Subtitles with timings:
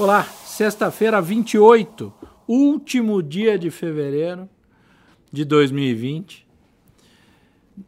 [0.00, 2.14] Olá, sexta-feira 28,
[2.46, 4.48] último dia de fevereiro
[5.32, 6.46] de 2020,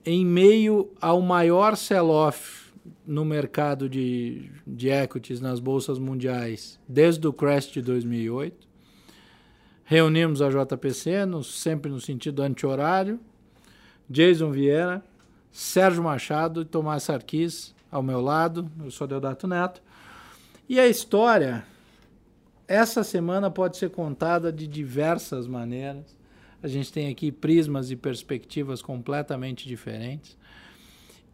[0.04, 2.72] em meio ao maior sell-off
[3.06, 8.66] no mercado de, de equities nas bolsas mundiais desde o crash de 2008.
[9.84, 13.20] Reunimos a JPC, no, sempre no sentido anti-horário,
[14.10, 15.00] Jason Vieira,
[15.52, 19.80] Sérgio Machado e Tomás Sarquis ao meu lado, eu sou Deodato Neto.
[20.68, 21.69] E a história
[22.70, 26.16] essa semana pode ser contada de diversas maneiras.
[26.62, 30.38] A gente tem aqui prismas e perspectivas completamente diferentes.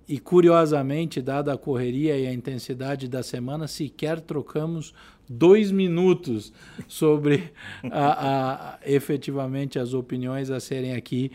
[0.09, 4.95] E curiosamente, dada a correria e a intensidade da semana, sequer trocamos
[5.29, 6.55] dois minutos
[6.89, 7.53] sobre
[7.93, 11.31] a, a, efetivamente as opiniões a serem aqui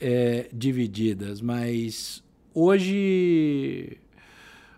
[0.00, 1.42] é, divididas.
[1.42, 3.98] Mas hoje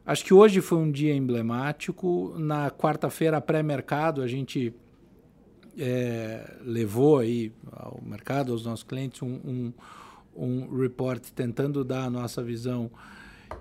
[0.09, 2.34] Acho que hoje foi um dia emblemático.
[2.39, 4.73] Na quarta-feira, pré-mercado, a gente
[5.77, 9.73] é, levou aí ao mercado, aos nossos clientes, um, um,
[10.34, 12.91] um report tentando dar a nossa visão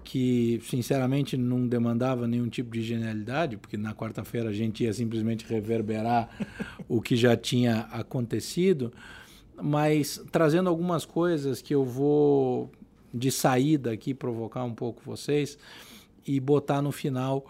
[0.06, 5.46] que, sinceramente, não demandava nenhum tipo de genialidade, porque na quarta-feira a gente ia simplesmente
[5.46, 6.30] reverberar
[6.88, 8.94] o que já tinha acontecido,
[9.62, 12.72] mas trazendo algumas coisas que eu vou,
[13.14, 15.58] de saída aqui, provocar um pouco vocês
[16.28, 17.46] e botar no final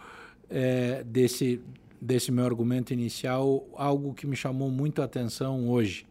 [0.50, 1.60] é, desse,
[2.00, 6.06] desse meu argumento inicial algo que me chamou muito a atenção hoje.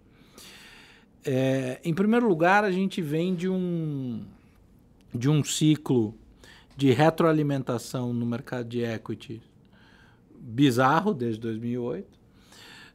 [1.24, 4.22] É, em primeiro lugar, a gente vem de um,
[5.14, 6.14] de um ciclo
[6.76, 9.40] de retroalimentação no mercado de equity
[10.38, 12.06] bizarro desde 2008.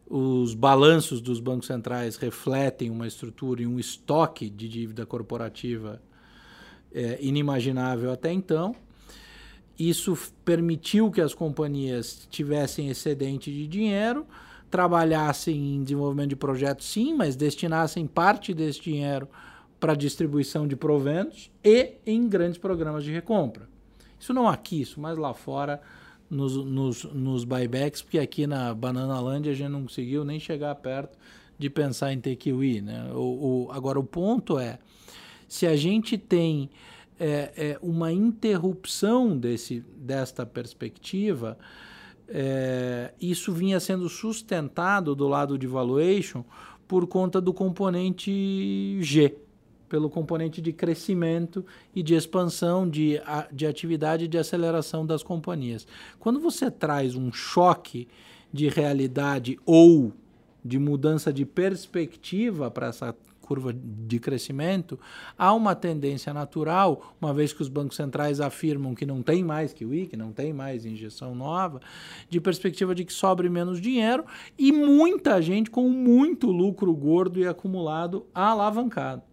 [0.07, 6.01] Os balanços dos bancos centrais refletem uma estrutura e um estoque de dívida corporativa
[6.93, 8.75] é, inimaginável até então.
[9.77, 14.25] Isso permitiu que as companhias tivessem excedente de dinheiro,
[14.69, 19.27] trabalhassem em desenvolvimento de projetos, sim, mas destinassem parte desse dinheiro
[19.79, 23.67] para distribuição de proventos e em grandes programas de recompra.
[24.19, 25.81] Isso não aqui, isso mais lá fora
[26.29, 30.73] nos, nos, nos buybacks, porque aqui na Banana Land a gente não conseguiu nem chegar
[30.75, 31.17] perto
[31.57, 32.81] de pensar em ter kiwi.
[32.81, 33.11] Né?
[33.13, 34.79] O, o, agora, o ponto é,
[35.47, 36.69] se a gente tem
[37.23, 41.55] é, é uma interrupção desse, desta perspectiva,
[42.27, 46.43] é, isso vinha sendo sustentado do lado de valuation
[46.87, 49.37] por conta do componente G,
[49.87, 51.63] pelo componente de crescimento
[51.95, 53.21] e de expansão de,
[53.51, 55.85] de atividade e de aceleração das companhias.
[56.19, 58.07] Quando você traz um choque
[58.51, 60.11] de realidade ou
[60.65, 64.99] de mudança de perspectiva para essa curva de crescimento,
[65.37, 69.71] há uma tendência natural, uma vez que os bancos centrais afirmam que não tem mais
[69.71, 71.81] o que não tem mais injeção nova,
[72.29, 74.23] de perspectiva de que sobre menos dinheiro
[74.57, 79.23] e muita gente com muito lucro gordo e acumulado alavancado.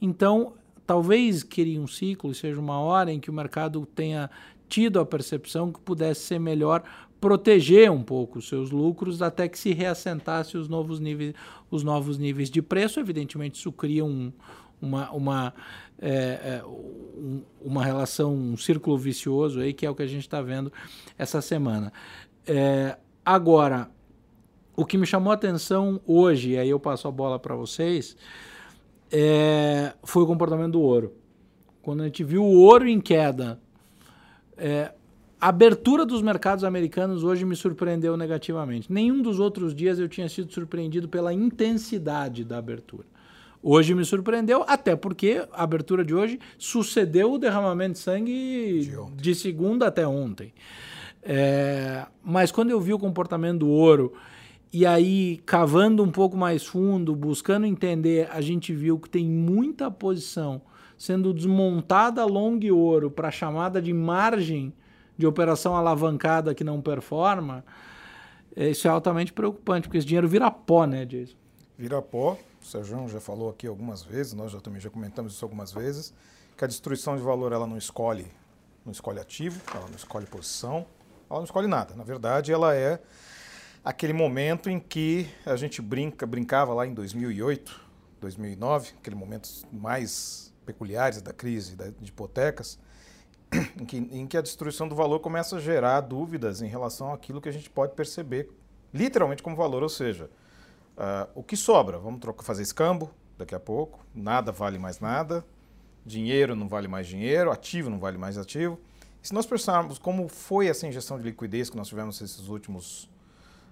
[0.00, 0.54] Então,
[0.86, 4.30] talvez queria um ciclo, seja uma hora em que o mercado tenha
[4.68, 6.82] tido a percepção que pudesse ser melhor
[7.24, 11.32] proteger um pouco os seus lucros até que se reassentasse os novos níveis,
[11.70, 13.00] os novos níveis de preço.
[13.00, 14.30] Evidentemente, isso cria um,
[14.78, 15.54] uma, uma,
[15.98, 20.20] é, é, um, uma relação, um círculo vicioso aí, que é o que a gente
[20.20, 20.70] está vendo
[21.16, 21.90] essa semana.
[22.46, 23.88] É, agora,
[24.76, 28.18] o que me chamou a atenção hoje, e aí eu passo a bola para vocês,
[29.10, 31.14] é, foi o comportamento do ouro.
[31.80, 33.58] Quando a gente viu o ouro em queda,
[34.58, 34.92] é,
[35.44, 38.90] a abertura dos mercados americanos hoje me surpreendeu negativamente.
[38.90, 43.04] Nenhum dos outros dias eu tinha sido surpreendido pela intensidade da abertura.
[43.62, 49.22] Hoje me surpreendeu, até porque a abertura de hoje sucedeu o derramamento de sangue de,
[49.22, 50.50] de segunda até ontem.
[51.22, 54.14] É, mas quando eu vi o comportamento do ouro,
[54.72, 59.90] e aí cavando um pouco mais fundo, buscando entender, a gente viu que tem muita
[59.90, 60.62] posição
[60.96, 64.72] sendo desmontada long ouro para chamada de margem
[65.16, 67.64] de operação alavancada que não performa,
[68.56, 71.34] é, isso é altamente preocupante, porque esse dinheiro vira pó, né, Jason?
[71.76, 75.44] Vira pó, o Sérgio já falou aqui algumas vezes, nós já também já comentamos isso
[75.44, 76.14] algumas vezes,
[76.56, 78.26] que a destruição de valor ela não escolhe,
[78.84, 80.86] não escolhe ativo, ela não escolhe posição,
[81.28, 81.94] ela não escolhe nada.
[81.96, 83.00] Na verdade, ela é
[83.84, 87.80] aquele momento em que a gente brinca, brincava lá em 2008,
[88.20, 92.78] 2009, aquele momentos mais peculiares da crise de hipotecas,
[93.80, 97.40] em que, em que a destruição do valor começa a gerar dúvidas em relação àquilo
[97.40, 98.50] que a gente pode perceber
[98.92, 100.30] literalmente como valor, ou seja,
[100.96, 101.98] uh, o que sobra?
[101.98, 105.44] Vamos trocar, fazer escambo daqui a pouco, nada vale mais nada,
[106.06, 108.78] dinheiro não vale mais dinheiro, ativo não vale mais ativo.
[109.22, 113.08] E se nós pensarmos como foi essa injeção de liquidez que nós tivemos esses últimos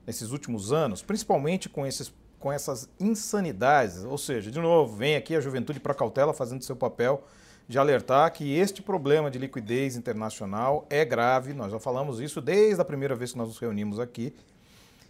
[0.06, 4.05] nesses últimos anos, principalmente com, esses, com essas insanidades.
[4.05, 7.25] Ou seja, de novo, vem aqui a juventude para cautela fazendo seu papel
[7.69, 11.55] de alertar que este problema de liquidez internacional é grave.
[11.55, 14.35] Nós já falamos isso desde a primeira vez que nós nos reunimos aqui.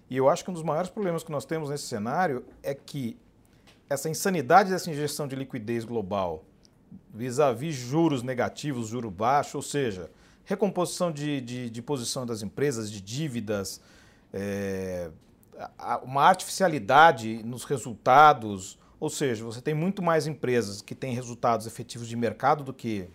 [0.08, 3.16] E eu acho que um dos maiores problemas que nós temos nesse cenário é que
[3.88, 6.44] essa insanidade dessa injeção de liquidez global,
[7.12, 10.10] vis-à-vis juros negativos, juro baixo, ou seja,
[10.44, 13.80] recomposição de, de, de posição das empresas, de dívidas,
[14.32, 15.10] é,
[16.02, 22.06] uma artificialidade nos resultados, ou seja, você tem muito mais empresas que têm resultados efetivos
[22.06, 23.10] de mercado do que.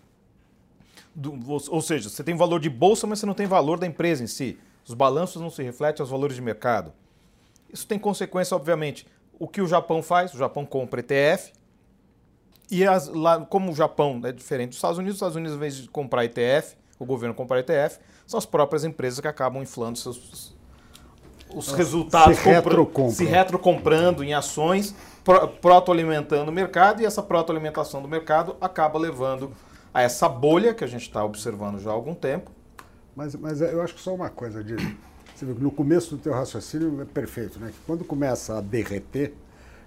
[1.14, 4.22] Do, ou seja, você tem valor de bolsa, mas você não tem valor da empresa
[4.22, 4.58] em si.
[4.86, 6.92] Os balanços não se refletem aos valores de mercado.
[7.72, 9.06] Isso tem consequência, obviamente.
[9.38, 10.34] O que o Japão faz?
[10.34, 11.54] O Japão compra ETF.
[12.70, 15.58] E as, lá, como o Japão é diferente dos Estados Unidos, os Estados Unidos, em
[15.58, 19.96] vez de comprar ETF, o governo comprar ETF, são as próprias empresas que acabam inflando
[19.96, 20.54] seus,
[21.50, 24.94] os resultados se retrocomprando se retrocomprando em ações
[25.60, 29.50] protoalimentando o mercado e essa protoalimentação do mercado acaba levando
[29.92, 32.50] a essa bolha que a gente está observando já há algum tempo.
[33.14, 34.86] Mas, mas eu acho que só uma coisa, disso.
[35.34, 37.68] Você viu que no começo do teu raciocínio é perfeito, né?
[37.68, 39.34] Que quando começa a derreter,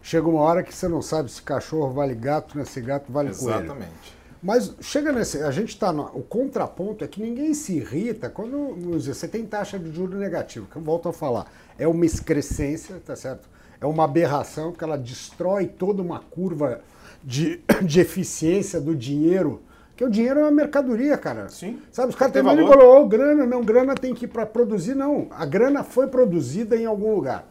[0.02, 2.66] chega uma hora que você não sabe se cachorro vale gato, né?
[2.66, 3.68] se gato vale Exatamente.
[3.68, 3.74] coelho.
[3.74, 4.22] Exatamente.
[4.42, 5.44] Mas chega nesse.
[5.44, 5.92] A gente está.
[5.92, 10.76] O contraponto é que ninguém se irrita quando você tem taxa de juros negativo, que
[10.76, 11.52] eu volto a falar.
[11.78, 13.48] É uma excrescência, tá certo?
[13.82, 16.82] É uma aberração, porque ela destrói toda uma curva
[17.24, 19.62] de, de eficiência do dinheiro.
[19.90, 21.50] Porque o dinheiro é uma mercadoria, cara.
[21.50, 21.82] Sim.
[21.92, 24.96] Sabe, os caras e falam, oh, grana, não, grana tem que ir para produzir.
[24.96, 27.48] Não, a grana foi produzida em algum lugar.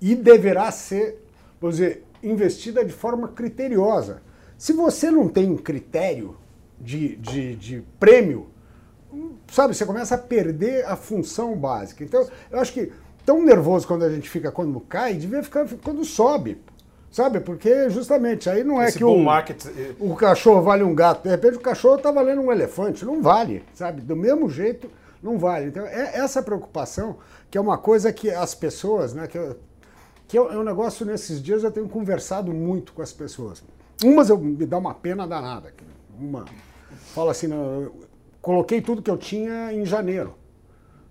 [0.00, 1.22] E deverá ser,
[1.60, 4.22] vamos dizer, investida de forma criteriosa.
[4.56, 6.36] Se você não tem um critério
[6.80, 8.46] de, de, de prêmio,
[9.48, 12.04] sabe, você começa a perder a função básica.
[12.04, 12.92] Então, eu acho que
[13.26, 16.62] tão nervoso quando a gente fica quando cai, devia ficar quando sobe.
[17.10, 17.40] Sabe?
[17.40, 19.64] Porque justamente aí não é Esse que o, market...
[19.66, 21.22] Eh, o cachorro vale um gato.
[21.22, 23.04] De repente o cachorro está valendo um elefante.
[23.04, 24.02] Não vale, sabe?
[24.02, 24.90] Do mesmo jeito,
[25.22, 25.66] não vale.
[25.66, 27.16] Então, é essa preocupação,
[27.50, 29.26] que é uma coisa que as pessoas, né?
[29.26, 29.56] Que, eu,
[30.28, 33.64] que é um negócio nesses dias eu tenho conversado muito com as pessoas.
[34.04, 35.72] Umas eu, me dá uma pena danada.
[36.20, 36.44] Uma
[37.14, 37.94] fala assim, não, eu
[38.42, 40.34] coloquei tudo que eu tinha em janeiro.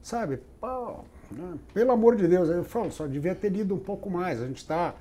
[0.03, 0.39] Sabe?
[0.61, 0.99] Pô,
[1.31, 1.53] né?
[1.73, 4.41] Pelo amor de Deus, eu falo, só devia ter lido um pouco mais.
[4.41, 4.93] A gente está.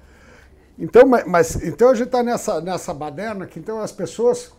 [0.79, 4.53] Então, mas, então a gente está nessa, nessa baderna que então as pessoas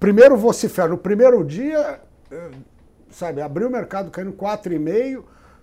[0.00, 0.90] primeiro vociferam.
[0.90, 2.50] No primeiro dia, eh,
[3.10, 5.22] sabe, abriu o mercado caindo 4,5,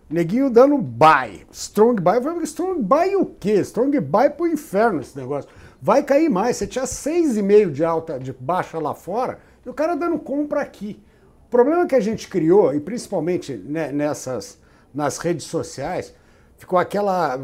[0.09, 2.17] neguinho dando buy, strong buy.
[2.17, 3.59] Eu falei, strong buy o quê?
[3.61, 5.49] Strong buy pro inferno esse negócio.
[5.81, 6.57] Vai cair mais.
[6.57, 11.01] Você tinha 6,5 de alta, de baixa lá fora, e o cara dando compra aqui.
[11.47, 14.60] O problema que a gente criou, e principalmente né, nessas
[14.93, 16.13] nas redes sociais,
[16.57, 17.39] ficou aquela.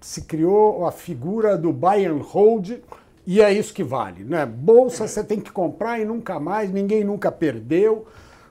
[0.00, 2.70] Se criou a figura do buy and hold
[3.26, 4.24] e é isso que vale.
[4.24, 4.44] Né?
[4.44, 8.06] Bolsa você tem que comprar e nunca mais, ninguém nunca perdeu.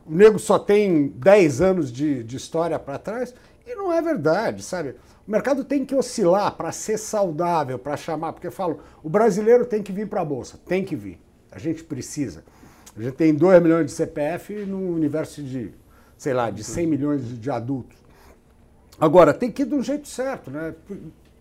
[0.05, 3.33] O nego só tem 10 anos de, de história para trás.
[3.65, 4.95] E não é verdade, sabe?
[5.27, 9.65] O mercado tem que oscilar para ser saudável, para chamar, porque eu falo, o brasileiro
[9.65, 11.19] tem que vir para a Bolsa, tem que vir.
[11.51, 12.43] A gente precisa.
[12.97, 15.73] A gente tem 2 milhões de CPF no universo de
[16.21, 17.97] sei lá, de 100 milhões de adultos.
[18.99, 20.75] Agora, tem que ir do jeito certo, né?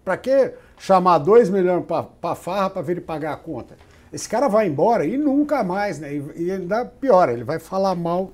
[0.03, 3.77] Para que chamar 2 milhões para farra para vir e pagar a conta?
[4.11, 6.15] Esse cara vai embora e nunca mais, né?
[6.35, 8.33] E, ainda pior, ele vai falar mal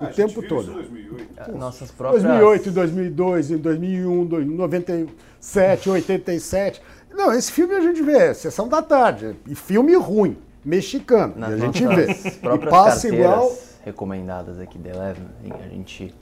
[0.00, 0.72] o a tempo todo.
[0.72, 1.52] 2008.
[1.56, 2.24] Nossas próprias...
[2.24, 6.82] 2008, 2002, em 2001, 97, 87.
[7.12, 11.56] Não, esse filme a gente vê, Sessão da Tarde, e filme ruim, mexicano, e a
[11.56, 12.10] gente vê.
[12.10, 13.56] E passa igual
[13.88, 15.24] recomendadas aqui da Eleven,
[15.64, 16.14] a gente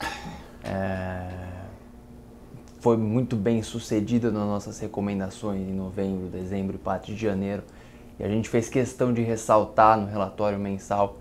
[0.63, 1.29] é,
[2.79, 7.63] foi muito bem sucedida nas nossas recomendações em novembro, dezembro e parte de janeiro.
[8.17, 11.17] E a gente fez questão de ressaltar no relatório mensal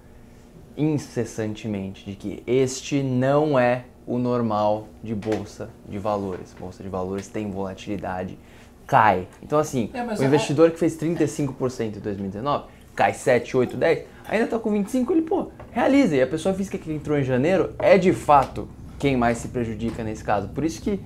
[0.76, 6.54] incessantemente de que este não é o normal de bolsa de valores.
[6.58, 8.38] Bolsa de valores tem volatilidade,
[8.86, 9.26] cai.
[9.42, 14.46] Então assim, é, o investidor que fez 35% em 2019 cai 7, 8, 10, ainda
[14.46, 16.16] tá com 25, ele, pô, realiza.
[16.16, 18.66] E a pessoa física que entrou em janeiro é de fato
[18.98, 20.48] quem mais se prejudica nesse caso.
[20.48, 20.98] Por isso que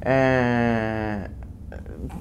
[0.00, 1.28] é,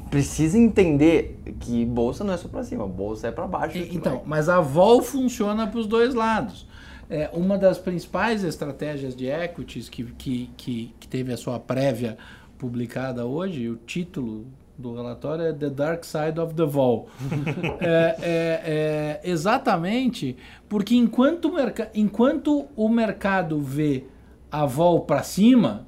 [0.10, 3.78] precisa entender que bolsa não é só para cima, bolsa é para baixo.
[3.78, 4.24] E, então, vai.
[4.26, 6.68] mas a vol funciona para os dois lados.
[7.10, 12.18] É, uma das principais estratégias de equities que, que, que, que teve a sua prévia
[12.58, 14.46] publicada hoje, o título
[14.84, 17.08] do relatório é The Dark Side of the Vol.
[17.80, 20.36] é, é, é, exatamente
[20.68, 21.56] porque enquanto o,
[21.96, 24.06] enquanto o mercado vê
[24.52, 25.88] a vol para cima,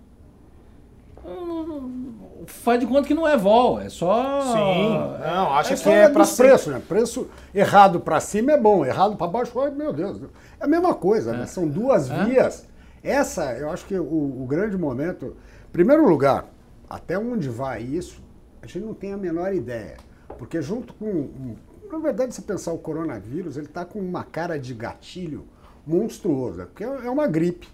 [2.48, 4.42] faz de conta que não é vol, é só.
[4.42, 6.82] Sim, não, acha É que é para dos preços, né?
[6.88, 10.22] Preço errado para cima é bom, errado para baixo, ai, meu Deus.
[10.58, 11.46] É a mesma coisa, né?
[11.46, 12.66] São duas vias.
[13.04, 15.36] Essa, eu acho que o, o grande momento.
[15.72, 16.46] Primeiro lugar,
[16.90, 18.24] até onde vai isso,
[18.66, 19.98] a gente não tem a menor ideia.
[20.38, 21.56] Porque junto com.
[21.92, 25.46] Na verdade, se pensar o coronavírus, ele está com uma cara de gatilho
[25.86, 27.68] monstruosa, porque é uma gripe.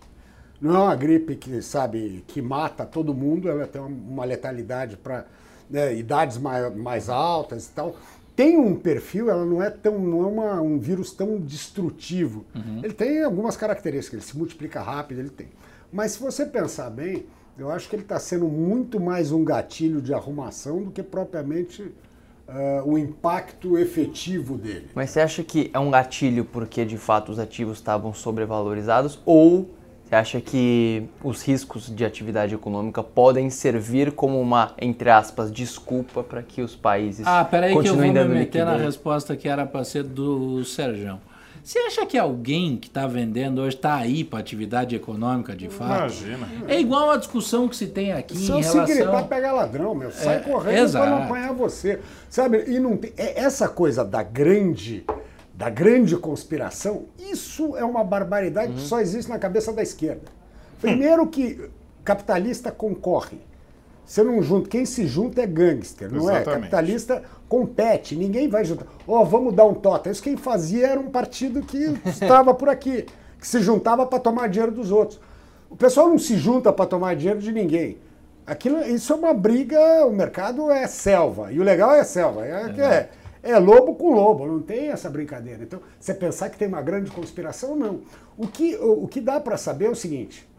[0.59, 5.25] Não é uma gripe que, sabe, que mata todo mundo, ela tem uma letalidade para
[5.69, 7.95] né, idades mais, mais altas e tal.
[8.35, 12.45] Tem um perfil, ela não é tão, não é uma, um vírus tão destrutivo.
[12.53, 12.81] Uhum.
[12.83, 15.47] Ele tem algumas características, ele se multiplica rápido, ele tem.
[15.91, 17.25] Mas se você pensar bem,
[17.57, 21.83] eu acho que ele está sendo muito mais um gatilho de arrumação do que propriamente
[21.83, 21.93] uh,
[22.85, 24.89] o impacto efetivo dele.
[24.95, 29.69] Mas você acha que é um gatilho porque de fato os ativos estavam sobrevalorizados ou
[30.03, 36.21] você acha que os riscos de atividade econômica podem servir como uma, entre aspas, desculpa
[36.21, 38.65] para que os países ah, peraí que eu vou me meter liquidez?
[38.65, 41.21] na resposta que era para ser do Serjão.
[41.63, 45.99] Você acha que alguém que está vendendo hoje está aí para atividade econômica de fato?
[45.99, 46.47] Imagina.
[46.67, 48.87] É igual a discussão que se tem aqui se em relação...
[48.87, 50.11] Se gritar, pega ladrão, meu.
[50.11, 51.99] Sai É, correndo para não apanhar você.
[52.29, 55.05] Sabe, e não tem, é essa coisa da grande
[55.53, 58.77] da grande conspiração, isso é uma barbaridade Uhum.
[58.77, 60.23] que só existe na cabeça da esquerda.
[60.81, 61.69] Primeiro que
[62.03, 63.37] capitalista concorre.
[64.03, 66.37] Você não junta, quem se junta é gangster, não é?
[66.37, 66.61] Exatamente.
[66.61, 68.85] Capitalista compete, ninguém vai juntar.
[69.05, 70.09] Ó, vamos dar um tota.
[70.09, 73.05] Isso quem fazia era um partido que estava por aqui,
[73.37, 75.19] que se juntava para tomar dinheiro dos outros.
[75.69, 77.97] O pessoal não se junta para tomar dinheiro de ninguém.
[78.47, 81.51] Aquilo, isso é uma briga, o mercado é selva.
[81.51, 82.45] E o legal é selva.
[82.45, 83.09] É, que é,
[83.43, 85.61] é lobo com lobo, não tem essa brincadeira.
[85.61, 87.99] Então, você pensar que tem uma grande conspiração, não.
[88.37, 90.49] O que, o, o que dá para saber é o seguinte: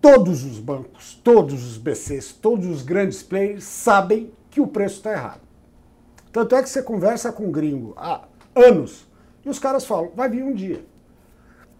[0.00, 5.10] todos os bancos, todos os BCs, todos os grandes players sabem que o preço está
[5.10, 5.47] errado.
[6.38, 8.22] Tanto é que você conversa com um gringo há
[8.54, 9.08] anos
[9.44, 10.84] e os caras falam: vai vir um dia.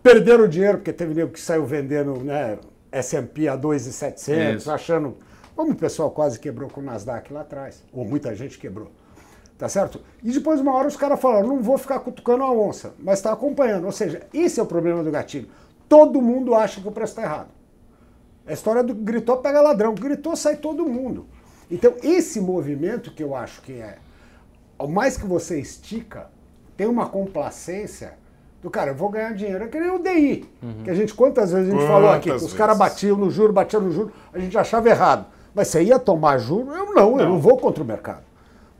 [0.03, 2.59] Perderam dinheiro porque teve nego que saiu vendendo né,
[2.91, 4.71] S&P a 2,700, Isso.
[4.71, 5.17] achando...
[5.55, 8.91] Como o pessoal quase quebrou com o Nasdaq lá atrás, ou muita gente quebrou.
[9.57, 10.01] Tá certo?
[10.25, 13.33] E depois, uma hora, os caras falaram: não vou ficar cutucando a onça, mas está
[13.33, 13.85] acompanhando.
[13.85, 15.49] Ou seja, esse é o problema do gatilho.
[15.89, 17.51] Todo mundo acha que o preço está errado.
[18.45, 19.95] A história do gritou, pega ladrão.
[19.95, 21.27] Gritou, sai todo mundo.
[21.71, 23.99] Então, esse movimento que eu acho que é.
[24.79, 26.31] Ao mais que você estica,
[26.77, 28.15] tem uma complacência
[28.63, 29.65] do cara, eu vou ganhar dinheiro.
[29.65, 30.49] É que nem o DI.
[30.85, 33.31] Que a gente, quantas vezes a gente falou aqui, que Quantas os caras batiam no
[33.31, 35.27] juro, batiam no juro, a gente achava errado.
[35.55, 36.73] Mas você ia tomar juro?
[36.75, 38.23] Eu não, eu não vou contra o mercado.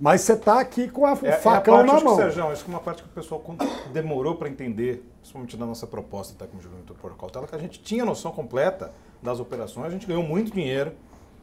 [0.01, 2.05] Mas você está aqui com a, o É, facão é a parte, na acho que,
[2.05, 2.17] mão.
[2.17, 3.45] Sérgio, isso é uma parte que o pessoal
[3.93, 7.81] demorou para entender, principalmente na nossa proposta tá, como juramento por cautela, que a gente
[7.83, 10.93] tinha noção completa das operações, a gente ganhou muito dinheiro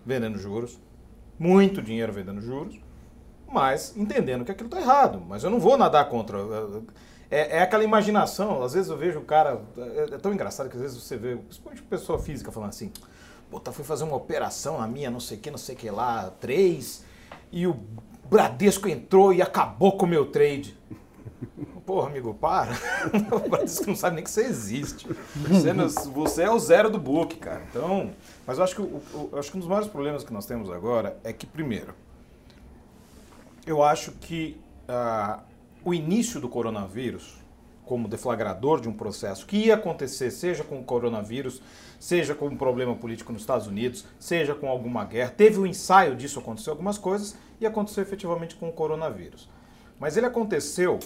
[0.05, 0.79] vendendo juros,
[1.38, 2.79] muito dinheiro vendendo juros,
[3.55, 5.19] mas entendendo que aquilo está errado.
[5.27, 6.38] Mas eu não vou nadar contra.
[7.31, 9.59] É, é aquela imaginação, às vezes eu vejo o cara.
[9.77, 12.91] É, é tão engraçado que às vezes você vê, principalmente pessoa física falando assim,
[13.50, 15.89] puta, fui fazer uma operação na minha, não sei o que, não sei o que
[15.89, 17.03] lá, três,
[17.51, 17.75] e o
[18.29, 20.77] Bradesco entrou e acabou com o meu trade.
[21.85, 22.71] Porra, amigo, para.
[23.45, 25.07] O Bradesco não sabe nem que você existe.
[25.35, 25.74] Você,
[26.09, 27.62] você é o zero do book, cara.
[27.69, 28.12] Então,
[28.45, 30.69] mas eu acho que, o- o- acho que um dos maiores problemas que nós temos
[30.71, 31.93] agora é que, primeiro,
[33.65, 35.39] eu acho que ah,
[35.84, 37.38] o início do coronavírus,
[37.86, 41.62] como deflagrador de um processo que ia acontecer, seja com o coronavírus,
[42.00, 46.15] seja com um problema político nos Estados Unidos, seja com alguma guerra, teve o ensaio
[46.15, 49.50] disso acontecer algumas coisas e aconteceu efetivamente com o coronavírus.
[50.00, 51.00] Mas ele aconteceu,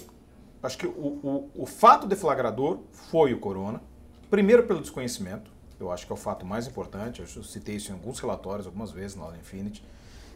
[0.64, 3.82] acho que o, o, o fato deflagrador foi o corona,
[4.30, 7.94] primeiro pelo desconhecimento, eu acho que é o fato mais importante, eu citei isso em
[7.94, 9.84] alguns relatórios algumas vezes na Infinity,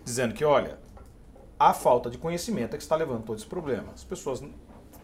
[0.06, 0.77] dizendo que, olha,
[1.60, 3.91] a falta de conhecimento é que está levando todo esse problema.
[3.93, 4.43] As pessoas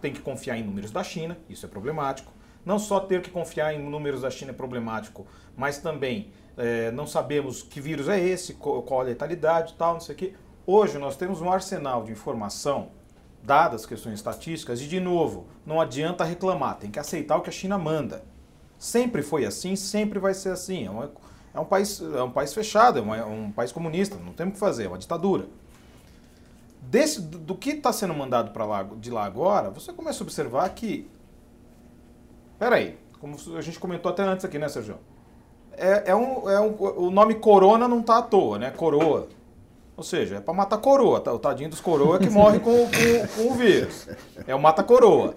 [0.01, 2.31] têm que confiar em números da China, isso é problemático.
[2.65, 5.25] Não só ter que confiar em números da China é problemático,
[5.55, 10.13] mas também eh, não sabemos que vírus é esse, qual a letalidade tal, não sei
[10.15, 10.33] o quê.
[10.67, 12.89] Hoje nós temos um arsenal de informação,
[13.41, 17.53] dadas questões estatísticas, e de novo, não adianta reclamar, tem que aceitar o que a
[17.53, 18.23] China manda.
[18.77, 20.85] Sempre foi assim, sempre vai ser assim.
[20.85, 21.11] É, uma-
[21.53, 24.47] é um, país, é um país fechado, é, uma- é um país comunista, não tem
[24.47, 25.47] o que fazer, é uma ditadura.
[26.89, 30.67] Desse, do, que está sendo mandado para lá, de lá agora, você começa a observar
[30.69, 31.07] que.
[32.57, 34.97] Peraí, como a gente comentou até antes aqui, né, Sérgio?
[35.73, 38.71] É, é um, é um, o nome Corona não tá à toa, né?
[38.71, 39.27] Coroa.
[39.95, 41.19] Ou seja, é para matar coroa.
[41.19, 41.31] tá?
[41.31, 44.07] O tadinho dos coroa que morre com, com, com o vírus.
[44.47, 45.35] É o mata-coroa.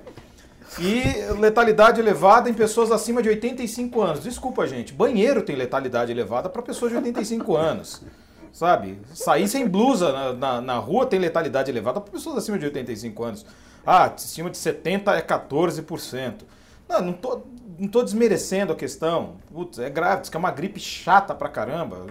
[0.79, 1.03] E
[1.39, 4.23] letalidade elevada em pessoas acima de 85 anos.
[4.23, 4.95] Desculpa, gente.
[4.95, 8.03] Banheiro tem letalidade elevada para pessoas de 85 anos.
[8.53, 9.01] Sabe?
[9.15, 13.25] Sair sem blusa na, na, na rua tem letalidade elevada para pessoas acima de 85
[13.25, 13.47] anos.
[13.85, 16.43] Ah, acima de 70 é 14%.
[16.89, 17.43] Não, não tô,
[17.79, 19.37] não tô desmerecendo a questão.
[19.53, 22.07] Putz, é grave, diz que é uma gripe chata pra caramba.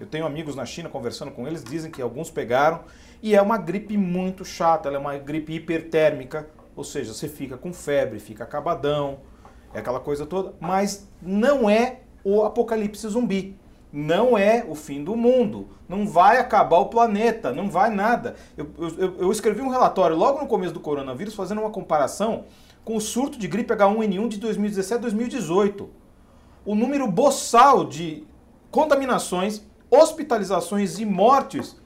[0.00, 2.80] Eu, tenho amigos na China conversando com eles, dizem que alguns pegaram.
[3.22, 7.56] E é uma gripe muito chata, ela é uma gripe hipertérmica, ou seja, você fica
[7.56, 9.20] com febre, fica acabadão,
[9.72, 13.56] é aquela coisa toda, mas não é o apocalipse zumbi.
[13.92, 15.68] Não é o fim do mundo.
[15.86, 18.36] Não vai acabar o planeta, não vai nada.
[18.56, 22.44] Eu, eu, eu escrevi um relatório logo no começo do coronavírus fazendo uma comparação
[22.84, 25.90] com o surto de gripe H1N1 de 2017 a 2018.
[26.64, 28.26] O número boçal de
[28.70, 31.76] contaminações, hospitalizações e mortes,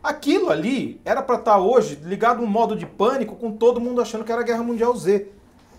[0.00, 3.80] aquilo ali era para estar tá hoje ligado a um modo de pânico com todo
[3.80, 5.26] mundo achando que era Guerra Mundial Z.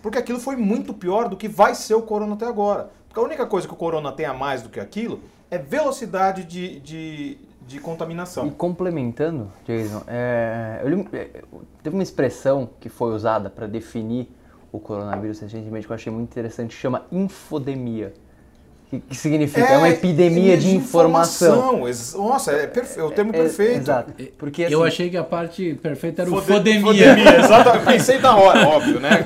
[0.02, 2.92] Porque aquilo foi muito pior do que vai ser o corona até agora.
[3.08, 6.44] Porque a única coisa que o corona tem a mais do que aquilo é velocidade
[6.44, 7.38] de, de,
[7.68, 8.48] de contaminação.
[8.48, 11.30] E complementando, Jason, é, eu, é,
[11.82, 14.30] teve uma expressão que foi usada para definir
[14.72, 18.14] o coronavírus recentemente que eu achei muito interessante, chama infodemia.
[18.90, 19.68] Que, que significa?
[19.68, 21.84] É, é, uma epidemia de, de informação.
[21.84, 22.28] informação.
[22.28, 23.00] Nossa, é, perfe...
[23.00, 23.82] é o termo é, perfeito.
[23.82, 24.14] Exato.
[24.36, 26.82] Porque, assim, eu achei que a parte perfeita era o fodemia.
[26.82, 27.40] fodemia.
[27.40, 29.24] Exato, pensei na hora, óbvio, né?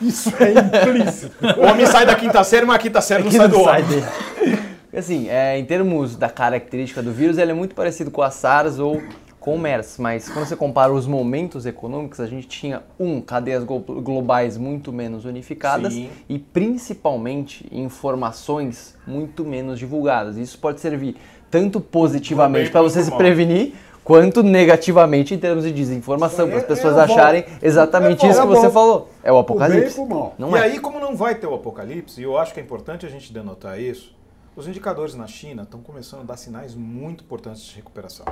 [0.00, 1.36] Isso é implícito.
[1.58, 4.67] O homem sai da quinta série, mas a quinta série não sai do homem.
[4.98, 8.78] Assim, é, em termos da característica do vírus, ele é muito parecido com a SARS
[8.78, 9.00] ou
[9.38, 13.64] com o MERS, mas quando você compara os momentos econômicos, a gente tinha, um, cadeias
[13.64, 16.10] globais muito menos unificadas Sim.
[16.28, 20.36] e principalmente informações muito menos divulgadas.
[20.36, 21.16] Isso pode servir
[21.50, 26.66] tanto positivamente para você se prevenir, quanto negativamente em termos de desinformação, para as é,
[26.66, 29.08] pessoas é acharem exatamente é isso que você falou.
[29.22, 30.00] É o apocalipse.
[30.00, 30.62] O não e é.
[30.64, 33.32] aí, como não vai ter o apocalipse, e eu acho que é importante a gente
[33.32, 34.17] denotar isso,
[34.58, 38.26] os indicadores na China estão começando a dar sinais muito importantes de recuperação.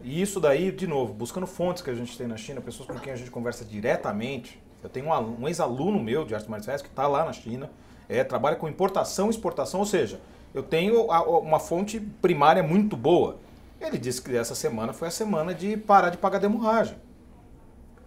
[0.00, 2.96] E isso daí, de novo, buscando fontes que a gente tem na China, pessoas com
[3.00, 4.62] quem a gente conversa diretamente.
[4.84, 7.68] Eu tenho um, um ex-aluno meu de artes marciais que está lá na China,
[8.08, 10.20] é, trabalha com importação e exportação, ou seja,
[10.54, 13.40] eu tenho a, uma fonte primária muito boa.
[13.80, 16.96] Ele disse que essa semana foi a semana de parar de pagar demurragem.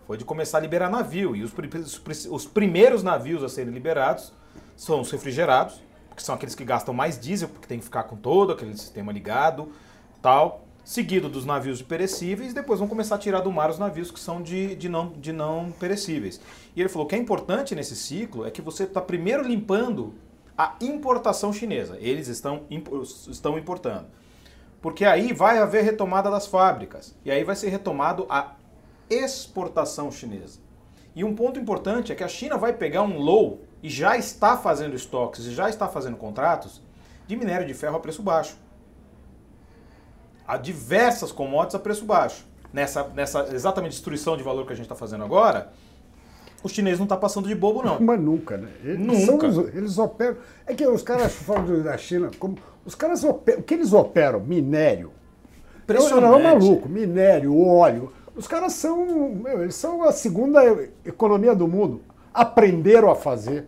[0.07, 1.35] Foi de começar a liberar navio.
[1.35, 1.53] E os,
[2.29, 4.31] os primeiros navios a serem liberados
[4.77, 5.81] são os refrigerados,
[6.19, 9.11] que são aqueles que gastam mais diesel, porque tem que ficar com todo aquele sistema
[9.11, 9.71] ligado,
[10.21, 14.09] tal seguido dos navios de perecíveis, depois vão começar a tirar do mar os navios
[14.09, 16.41] que são de, de, não, de não perecíveis.
[16.75, 20.15] E ele falou que é importante nesse ciclo é que você está primeiro limpando
[20.57, 21.95] a importação chinesa.
[22.01, 22.63] Eles estão,
[23.29, 24.07] estão importando.
[24.81, 27.15] Porque aí vai haver retomada das fábricas.
[27.23, 28.55] E aí vai ser retomado a
[29.09, 30.59] exportação chinesa.
[31.15, 34.57] E um ponto importante é que a China vai pegar um low e já está
[34.57, 36.81] fazendo estoques e já está fazendo contratos
[37.27, 38.57] de minério de ferro a preço baixo
[40.49, 42.43] a diversas commodities a preço baixo.
[42.73, 45.71] Nessa, nessa exatamente destruição de valor que a gente está fazendo agora,
[46.63, 47.97] o chinês não está passando de bobo, não.
[48.01, 48.69] Mas nunca, né?
[48.83, 49.47] Eles nunca.
[49.47, 50.37] Os, eles operam.
[50.65, 53.59] É que os caras falam da China, como, os caras operam.
[53.59, 54.39] O que eles operam?
[54.39, 55.11] Minério.
[55.83, 56.31] Impressionante.
[56.31, 58.11] Não, é maluco, minério, óleo.
[58.35, 59.05] Os caras são.
[59.35, 60.63] Meu, eles são a segunda
[61.05, 62.01] economia do mundo.
[62.41, 63.67] Aprenderam a fazer.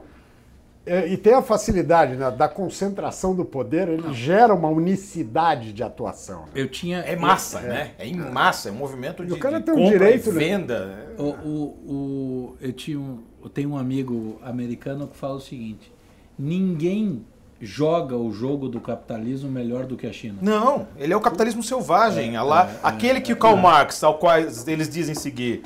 [0.84, 4.14] É, e tem a facilidade né, da concentração do poder, ele Não.
[4.14, 6.42] gera uma unicidade de atuação.
[6.42, 6.52] Né?
[6.56, 7.92] Eu tinha é massa, é, né?
[8.00, 10.40] É em massa, é um movimento de, o cara de tem um direito, né?
[10.40, 11.14] venda.
[11.20, 15.94] O, o, o, eu tinha um, eu tenho um amigo americano que fala o seguinte:
[16.38, 17.24] ninguém
[17.62, 20.40] joga o jogo do capitalismo melhor do que a China.
[20.42, 24.18] Não, ele é o capitalismo selvagem, é, lá, é, aquele que o Karl Marx, ao
[24.18, 25.62] qual eles dizem seguir,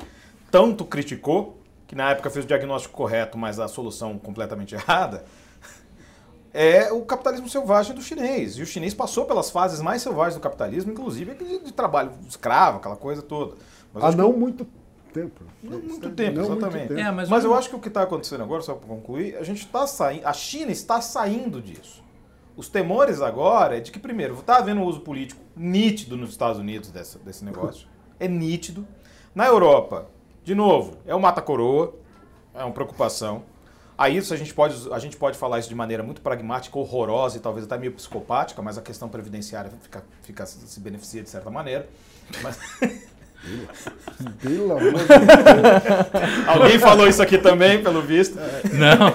[0.50, 5.24] tanto criticou que na época fez o diagnóstico correto, mas a solução completamente errada,
[6.52, 8.56] é o capitalismo selvagem do chinês.
[8.56, 12.78] E o chinês passou pelas fases mais selvagens do capitalismo, inclusive de, de trabalho escravo,
[12.78, 13.56] aquela coisa toda.
[13.92, 14.38] Mas Há não que...
[14.38, 14.66] muito
[15.12, 15.44] tempo.
[15.62, 16.76] Não muito tempo, não exatamente.
[16.76, 17.00] Muito tempo.
[17.00, 19.42] É, mas, mas eu acho que o que está acontecendo agora, só para concluir, a
[19.42, 22.02] gente está saindo, a China está saindo disso.
[22.56, 26.58] Os temores agora é de que, primeiro, está havendo um uso político nítido nos Estados
[26.58, 27.86] Unidos dessa, desse negócio.
[28.18, 28.86] É nítido.
[29.34, 30.08] Na Europa,
[30.46, 31.92] de novo, é o mata-coroa,
[32.54, 33.42] é uma preocupação.
[33.98, 37.36] Aí isso a gente, pode, a gente pode falar isso de maneira muito pragmática, horrorosa
[37.36, 41.50] e talvez até meio psicopática, mas a questão previdenciária fica, fica se beneficia de certa
[41.50, 41.88] maneira.
[42.44, 42.60] Mas...
[44.40, 46.48] Pelo amor de Deus.
[46.48, 48.38] Alguém falou isso aqui também, pelo visto?
[48.72, 49.14] Não.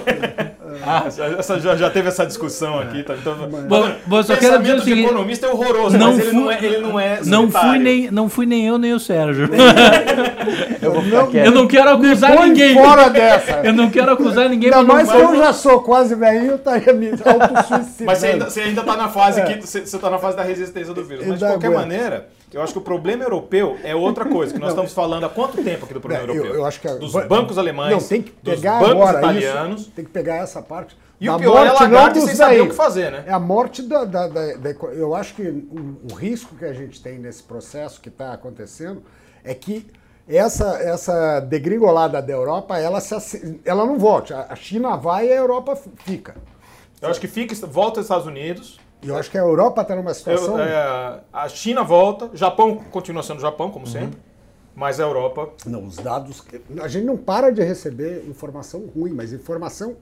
[0.84, 1.04] Ah,
[1.38, 3.02] essa, já, já, teve essa discussão aqui.
[3.02, 3.34] Tá, então,
[3.68, 6.50] Bom, bom, só quero dizer o seguinte, economista é horroroso, não mas fui, ele não
[6.50, 9.48] é, ele não é não fui nem Não fui nem eu, nem o Sérgio.
[10.80, 12.74] eu, não, eu, não, quero acusar ninguém.
[12.74, 13.60] fora dessa.
[13.64, 14.72] Eu não quero acusar ninguém.
[14.72, 18.04] Ainda mais que eu já sou quase velhinho, tá me autossuicidando.
[18.04, 19.44] Mas você ainda, você ainda tá na fase é.
[19.44, 21.26] que, você, você tá na fase da resistência do vírus.
[21.26, 22.26] Mas de qualquer maneira...
[22.52, 25.28] Eu acho que o problema europeu é outra coisa, que nós não, estamos falando há
[25.28, 26.54] quanto tempo aqui do problema europeu?
[26.54, 29.80] Eu, acho que a, dos bancos alemães, não, tem que pegar dos bancos italianos.
[29.82, 30.96] Isso, tem que pegar essa parte.
[31.18, 33.24] E o pior é a Lagarde sem saber o que fazer, né?
[33.26, 36.72] É a morte da, da, da, da Eu acho que o, o, risco que a
[36.72, 39.02] gente tem nesse processo que está acontecendo
[39.44, 39.86] é que
[40.28, 44.34] essa, essa degringolada da Europa, ela, se, ela não volte.
[44.34, 46.34] A China vai e a Europa fica.
[47.00, 50.14] Eu acho que fica, volta aos Estados Unidos, eu acho que a Europa está numa
[50.14, 50.58] situação.
[50.58, 53.92] Eu, é, a China volta, Japão continua sendo Japão, como uhum.
[53.92, 54.18] sempre,
[54.74, 55.50] mas a Europa.
[55.66, 56.42] Não, os dados.
[56.80, 59.96] A gente não para de receber informação ruim, mas informação,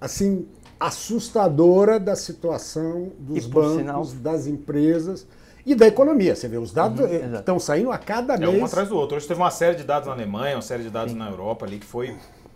[0.00, 0.46] assim,
[0.78, 4.04] assustadora da situação dos bancos, sinal...
[4.20, 5.26] das empresas
[5.64, 6.36] e da economia.
[6.36, 8.52] Você vê, os dados uhum, estão saindo a cada mês.
[8.52, 9.16] É um atrás do outro.
[9.16, 11.18] Hoje teve uma série de dados na Alemanha, uma série de dados Sim.
[11.18, 12.14] na Europa ali que foi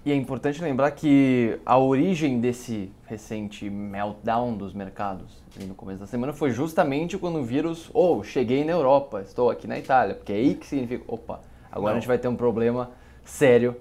[0.09, 6.07] e é importante lembrar que a origem desse recente meltdown dos mercados no começo da
[6.07, 10.15] semana foi justamente quando o vírus, ou oh, cheguei na Europa, estou aqui na Itália,
[10.15, 11.41] porque é aí que significa, opa,
[11.71, 11.99] agora Não.
[11.99, 12.91] a gente vai ter um problema
[13.23, 13.77] sério.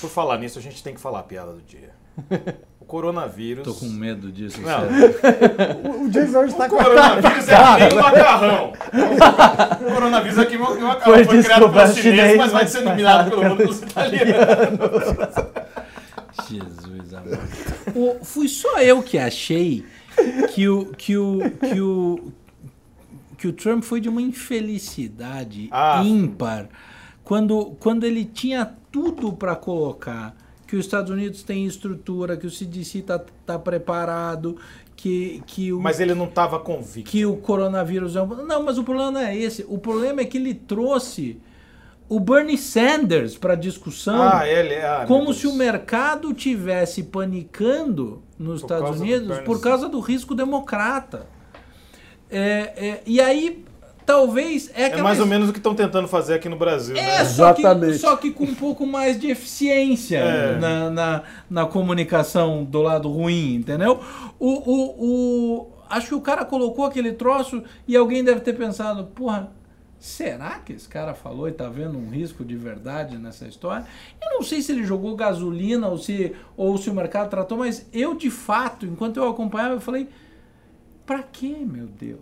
[0.00, 1.90] Por falar nisso, a gente tem que falar a piada do dia.
[2.80, 3.64] O coronavírus.
[3.64, 4.60] Tô com medo disso.
[4.60, 4.84] Não.
[6.06, 8.72] o Jason hoje está com O coronavírus é nem macarrão.
[9.80, 11.00] O coronavírus aqui é macarrão.
[11.02, 14.46] Foi, foi criado pelos chineses, mas vai ser dominado pelo mundo dos italianos.
[16.48, 17.38] Jesus amado.
[17.94, 19.84] O, fui só eu que achei
[20.54, 22.32] que o, que o, que o,
[23.36, 26.02] que o Trump foi de uma infelicidade ah.
[26.04, 26.68] ímpar
[27.26, 32.50] quando, quando ele tinha tudo para colocar que os Estados Unidos têm estrutura, que o
[32.50, 34.56] CDC está tá preparado,
[34.96, 35.80] que, que o...
[35.80, 37.10] Mas ele não estava convicto.
[37.10, 38.26] Que o coronavírus é um...
[38.26, 39.64] Não, mas o problema não é esse.
[39.68, 41.40] O problema é que ele trouxe
[42.08, 48.60] o Bernie Sanders para discussão ah, ele, ah, como se o mercado tivesse panicando nos
[48.60, 51.26] por Estados Unidos por causa do risco democrata.
[52.30, 52.38] É,
[52.76, 53.64] é, e aí,
[54.04, 54.70] talvez.
[54.74, 56.96] É, é mais ou menos o que estão tentando fazer aqui no Brasil.
[56.96, 57.24] É, né?
[57.24, 60.58] só que, só que com um pouco mais de eficiência é.
[60.58, 64.00] na, na, na, comunicação do lado ruim, entendeu?
[64.38, 69.04] O, o, o, acho que o cara colocou aquele troço e alguém deve ter pensado,
[69.06, 69.55] porra
[70.06, 73.84] Será que esse cara falou e está vendo um risco de verdade nessa história?
[74.22, 77.84] Eu não sei se ele jogou gasolina ou se, ou se o mercado tratou, mas
[77.92, 80.08] eu de fato, enquanto eu acompanhava, eu falei:
[81.04, 82.20] para que, meu Deus?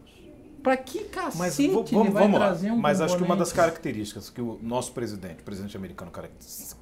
[0.63, 3.53] Para que cacete mas, vamos, ele vai vamos trazer um Mas acho que uma das
[3.53, 6.11] características que o nosso presidente, o presidente americano,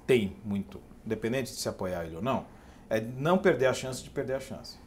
[0.07, 2.47] tem muito, independente de se apoiar ele ou não,
[2.89, 4.79] é não perder a chance de perder a chance.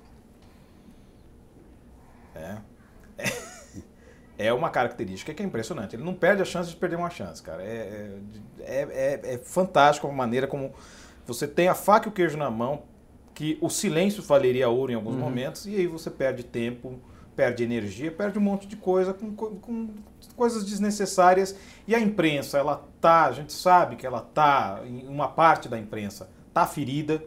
[2.34, 2.58] É.
[3.18, 3.26] é
[4.38, 5.96] é uma característica que é impressionante.
[5.96, 7.64] Ele não perde a chance de perder uma chance, cara.
[7.64, 8.12] É,
[8.60, 10.74] é, é, é fantástico a maneira como
[11.26, 12.84] você tem a faca e o queijo na mão,
[13.34, 15.20] que o silêncio valeria ouro em alguns uhum.
[15.20, 17.00] momentos, e aí você perde tempo,
[17.36, 19.90] perde energia, perde um monte de coisa com, com
[20.36, 21.56] coisas desnecessárias.
[21.88, 26.30] E a imprensa, ela tá, a gente sabe que ela tá, uma parte da imprensa,
[26.54, 27.24] tá ferida.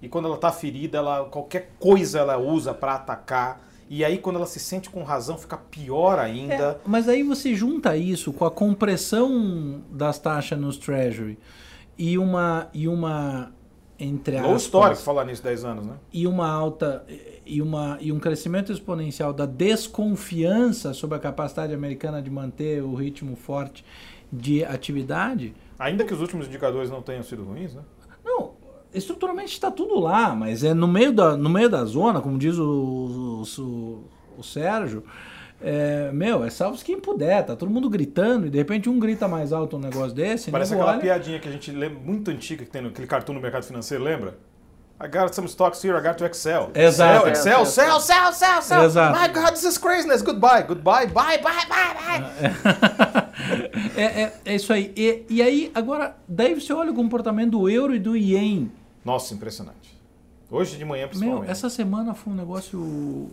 [0.00, 4.36] E quando ela tá ferida, ela, qualquer coisa ela usa para atacar e aí, quando
[4.36, 6.54] ela se sente com razão, fica pior ainda.
[6.54, 11.38] É, mas aí você junta isso com a compressão das taxas nos Treasury
[11.96, 12.68] e uma.
[12.74, 13.52] E uma
[14.00, 15.96] entre aspas, Low histórico falar nisso 10 anos, né?
[16.12, 17.04] E uma alta
[17.44, 22.94] e, uma, e um crescimento exponencial da desconfiança sobre a capacidade americana de manter o
[22.94, 23.84] ritmo forte
[24.32, 25.52] de atividade.
[25.78, 27.82] Ainda que os últimos indicadores não tenham sido ruins, né?
[28.92, 32.56] Estruturalmente está tudo lá, mas é no meio da, no meio da zona, como diz
[32.58, 34.04] o, o,
[34.38, 35.04] o Sérgio.
[35.60, 39.26] É, meu, é salve quem puder, tá todo mundo gritando e de repente um grita
[39.26, 40.50] mais alto um negócio desse.
[40.50, 41.00] Parece aquela olha...
[41.00, 44.38] piadinha que a gente lembra muito antiga que tem naquele cartoon no mercado financeiro, lembra?
[45.00, 46.70] I got some stocks here, I got to Excel.
[46.74, 47.28] Exato.
[47.28, 48.84] Excel, Excel, Excel, Excel, Excel.
[48.84, 49.18] Exato.
[49.18, 50.22] My God, this is craziness.
[50.22, 53.04] Goodbye, goodbye, bye, bye, bye, bye.
[54.00, 54.92] é, é, é, isso aí.
[54.96, 58.70] E, e aí, agora, daí você olha o comportamento do euro e do ien.
[59.04, 59.98] Nossa, impressionante.
[60.50, 61.42] Hoje de manhã, principalmente.
[61.42, 63.28] Meu, essa semana foi um negócio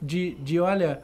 [0.00, 1.02] de, de olha...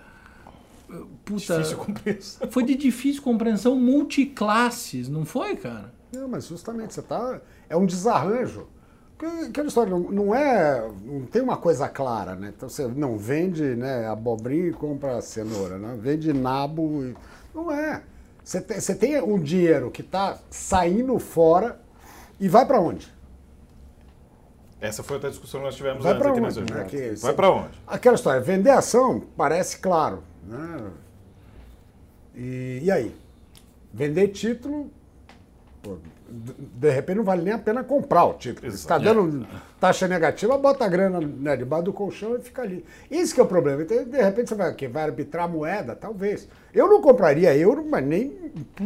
[1.25, 2.49] Puta, difícil compreensão.
[2.51, 5.93] Foi de difícil compreensão multiclasses, não foi, cara?
[6.13, 7.41] Não, mas justamente, você tá...
[7.69, 8.69] É um desarranjo.
[9.49, 10.89] Aquela história não, não, é.
[11.05, 12.53] Não tem uma coisa clara, né?
[12.55, 15.97] Então você não vende né, abobrinha e compra cenoura, né?
[15.99, 17.03] Vende nabo.
[17.03, 17.17] E,
[17.55, 18.03] não é.
[18.47, 21.81] Você tem, você tem um dinheiro que está saindo fora
[22.39, 23.13] e vai para onde?
[24.81, 26.85] Essa foi outra discussão que nós tivemos Vai antes aqui onde, nessa né?
[26.89, 27.77] Que- Vai para onde?
[27.85, 30.23] Aquela história, vender ação parece claro.
[30.45, 30.91] Né?
[32.37, 33.17] E, e aí?
[33.93, 34.93] Vender título,
[35.83, 35.97] pô,
[36.29, 38.71] de- repente não vale nem a pena comprar o título.
[38.71, 39.47] Se está dando
[39.81, 42.85] taxa negativa, bota a grana né, debaixo do colchão e fica ali.
[43.11, 43.83] Isso que é o problema.
[43.83, 44.89] Então, de repente você vai, o quê?
[44.89, 45.95] vai arbitrar a moeda?
[45.95, 46.49] Talvez.
[46.75, 48.31] Eu não compraria euro, mas nem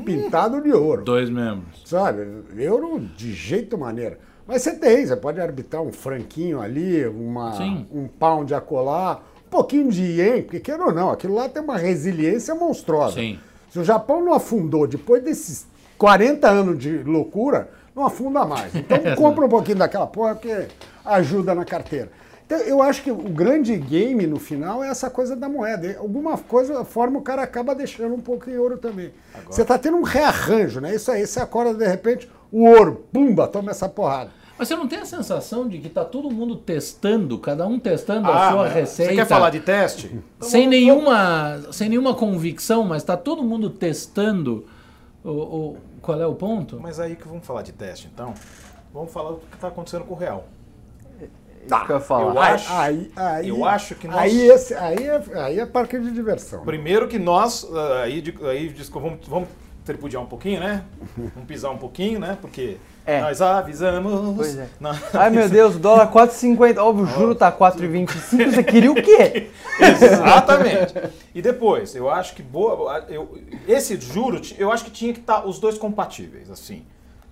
[0.05, 1.05] pintado de ouro.
[1.05, 1.83] Dois membros.
[1.85, 2.27] Sabe?
[2.59, 4.19] Euro de jeito maneira.
[4.47, 7.87] Mas você tem, você pode arbitrar um franquinho ali, uma, Sim.
[7.93, 11.63] um pound a colar, um pouquinho de ien, porque queira ou não, aquilo lá tem
[11.63, 13.15] uma resiliência monstruosa.
[13.15, 13.39] Sim.
[13.71, 15.67] Se o Japão não afundou depois desses
[16.05, 18.73] 40 anos de loucura, não afunda mais.
[18.81, 20.67] Então compra um pouquinho daquela porra porque
[21.05, 22.11] ajuda na carteira.
[22.47, 25.97] Então, eu acho que o grande game no final é essa coisa da moeda.
[26.01, 29.13] Alguma coisa, forma o cara acaba deixando um pouco em ouro também.
[29.49, 30.93] Você está tendo um rearranjo, né?
[30.95, 34.31] Isso aí, você acorda de repente, o ouro, pumba, toma essa porrada.
[34.59, 38.29] Mas você não tem a sensação de que tá todo mundo testando, cada um testando
[38.29, 39.13] a sua mas receita?
[39.13, 40.19] Ah, Você quer falar de teste?
[40.41, 44.65] sem nenhuma, sem nenhuma convicção, mas tá todo mundo testando
[45.25, 46.79] o, o- qual é o ponto?
[46.81, 48.35] Mas aí que vamos falar de teste, então.
[48.93, 50.47] Vamos falar do que está acontecendo com o real.
[51.87, 52.35] Que eu falar.
[52.35, 55.99] eu acho- aí, aí, eu acho que nós- Aí, esse, aí, é, aí é parque
[56.01, 56.65] de diversão.
[56.65, 59.49] Primeiro que nós, ah, aí, aí diz que vamos, vamos
[59.85, 60.85] tripudiar um pouquinho, né?
[61.17, 62.37] Vamos pisar um pouquinho, né?
[62.41, 63.21] Porque É.
[63.21, 64.37] nós avisamos.
[64.37, 64.69] Pois é.
[64.79, 66.79] nós Ai meu Deus, o dólar 4,50.
[66.79, 68.51] Óbvio, o juro tá 4,25.
[68.53, 69.51] Você queria o quê?
[69.81, 70.95] Exatamente.
[71.35, 75.47] E depois, eu acho que boa, eu, esse juro, eu acho que tinha que estar
[75.47, 76.85] os dois compatíveis, assim.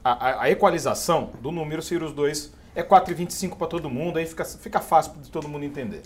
[0.04, 4.26] A, a- a equalização do número ser os dois é 4,25 para todo mundo, aí
[4.26, 6.02] fica, fica fácil de todo mundo entender.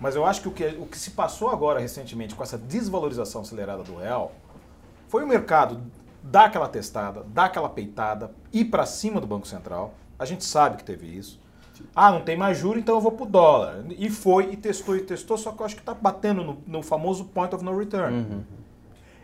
[0.00, 3.42] Mas eu acho que o, que o que se passou agora recentemente com essa desvalorização
[3.42, 4.32] acelerada do real
[5.08, 5.80] foi o mercado
[6.26, 9.92] dar aquela testada, dar aquela peitada, ir para cima do Banco Central.
[10.18, 11.38] A gente sabe que teve isso.
[11.94, 13.84] Ah, não tem mais juro, então eu vou pro dólar.
[13.98, 16.82] E foi, e testou, e testou, só que eu acho que tá batendo no, no
[16.82, 18.42] famoso point of no return.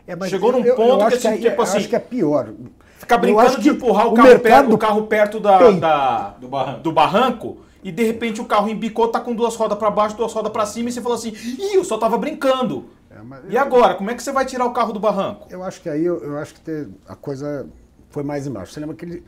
[0.05, 1.89] É, mas Chegou num eu- eu ponto acho que, assim, aí- tipo eu assim, acho
[1.89, 2.49] que é pior.
[2.97, 6.29] Ficar Eu brincando de que empurrar o o carro, perto, o carro perto da, da-
[6.39, 6.79] Do barranco.
[6.81, 10.31] do barranco, e de repente o carro embicou, tá com duas rodas para baixo, duas
[10.33, 12.85] rodas para cima, e você falou assim, ih, eu só tava brincando.
[13.23, 15.47] Mas E agora, como é que você vai tirar o carro do barranco?
[15.49, 17.67] Eu acho que aí eu, eu acho que te- a coisa
[18.09, 18.73] foi mais embaixo.
[18.73, 19.23] Você lembra que ele,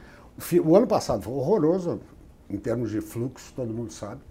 [0.63, 1.99] o, ano passado foi horroroso
[2.49, 4.21] em termos de fluxo, todo mundo sabe.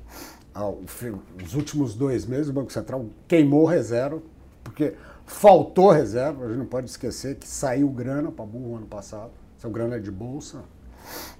[0.54, 4.20] Ah, os últimos dois meses o Banco Central queimou reserva,
[4.62, 4.94] porque
[5.26, 6.44] faltou reserva.
[6.44, 9.30] A gente não pode esquecer que saiu grana para burro ano passado.
[9.58, 10.58] Saiu grana de bolsa,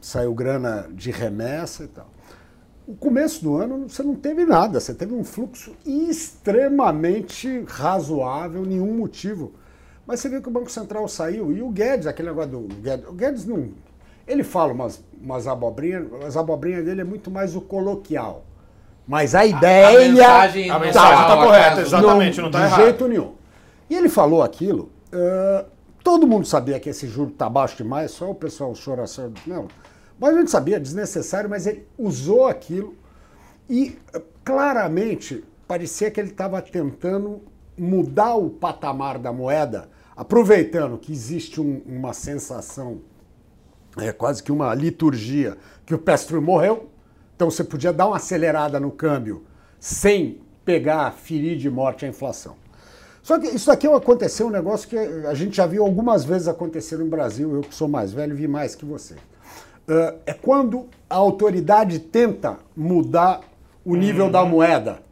[0.00, 2.08] saiu grana de remessa e tal.
[2.86, 8.92] O começo do ano você não teve nada, você teve um fluxo extremamente razoável, nenhum
[8.96, 9.52] motivo.
[10.06, 13.08] Mas você viu que o Banco Central saiu e o Guedes, aquele negócio do Guedes,
[13.08, 13.68] o Guedes não.
[14.26, 18.44] Ele fala umas, umas abobrinhas, as abobrinhas dele é muito mais o coloquial.
[19.06, 19.98] Mas a ideia.
[20.70, 22.82] A não mensagem tá tá ao correta, exatamente, não tá de errado.
[22.82, 23.32] jeito nenhum.
[23.88, 24.90] E ele falou aquilo.
[25.12, 25.64] ah,
[26.02, 29.32] todo mundo sabia que esse juro está baixo demais, só o pessoal choração.
[29.46, 29.68] Não.
[30.22, 32.94] Mas a gente sabia, desnecessário, mas ele usou aquilo
[33.68, 37.40] e ah, claramente parecia que ele estava tentando
[37.76, 43.00] mudar o patamar da moeda, aproveitando que existe um- uma sensação,
[43.98, 46.88] é quase que uma liturgia, que o Pestro morreu,
[47.34, 49.42] então você podia dar uma acelerada no câmbio
[49.80, 52.54] sem pegar, ferir de morte a inflação.
[53.24, 56.96] Só que isso aqui aconteceu um negócio que a gente já viu algumas vezes acontecer
[56.96, 59.16] no Brasil, eu que sou mais velho vi mais que você.
[59.92, 63.40] Ah, é quando a autoridade tenta mudar
[63.84, 65.02] o nível da moeda,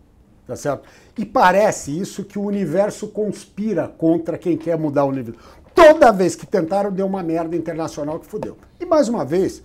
[0.46, 0.88] tá certo?
[1.18, 5.34] E parece isso que o universo conspira contra quem quer mudar o nível.
[5.74, 8.56] Toda vez que tentaram, deu uma merda internacional que fudeu.
[8.80, 9.62] E mais uma vez,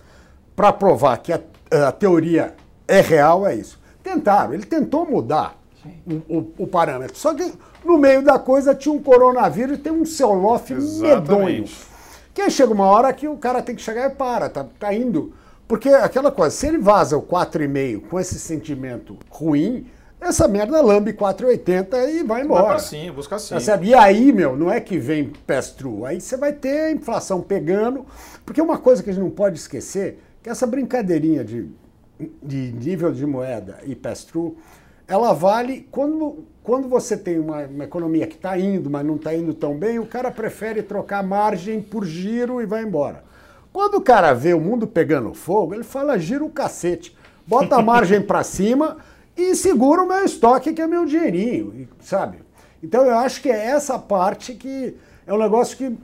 [0.54, 1.40] para provar que a,
[1.88, 2.54] a teoria
[2.86, 3.78] é real, é isso.
[4.02, 5.56] Tentaram, ele tentou mudar
[6.06, 7.16] o, o- o parâmetro.
[7.16, 7.52] Só que
[7.84, 10.04] no meio da coisa tinha um coronavírus e tem um
[10.76, 11.30] Exatamente.
[11.30, 11.64] medonho.
[12.36, 14.92] Que aí chega uma hora que o cara tem que chegar e para, tá, tá
[14.92, 15.32] indo.
[15.66, 19.86] Porque aquela coisa, se ele vaza o 4,5 com esse sentimento ruim,
[20.20, 22.64] essa merda lambe 4,80 e vai Vai embora.
[22.66, 23.54] pra cima, busca sim.
[23.54, 23.76] Tá?
[23.82, 26.04] E aí, meu, não é que vem pass-through.
[26.04, 28.04] Aí você vai ter a inflação pegando.
[28.44, 31.70] Porque uma coisa que a gente não pode esquecer, que essa brincadeirinha de,
[32.42, 34.58] de nível de moeda e pass-through,
[35.08, 39.34] ela vale quando, quando você tem uma, uma economia que está indo, mas não está
[39.34, 43.24] indo tão bem, o cara prefere trocar margem por giro e vai embora.
[43.72, 47.16] Quando o cara vê o mundo pegando fogo, ele fala, gira o cacete,
[47.46, 48.96] bota a margem para cima
[49.36, 52.38] e segura o meu estoque, que é meu dinheirinho, sabe?
[52.82, 55.96] Então eu acho que é essa parte que é um negócio que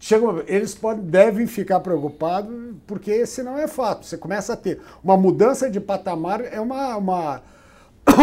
[0.00, 2.52] chega, eles podem, devem ficar preocupados,
[2.86, 4.06] porque senão é fato.
[4.06, 7.42] Você começa a ter uma mudança de patamar, é uma, uma,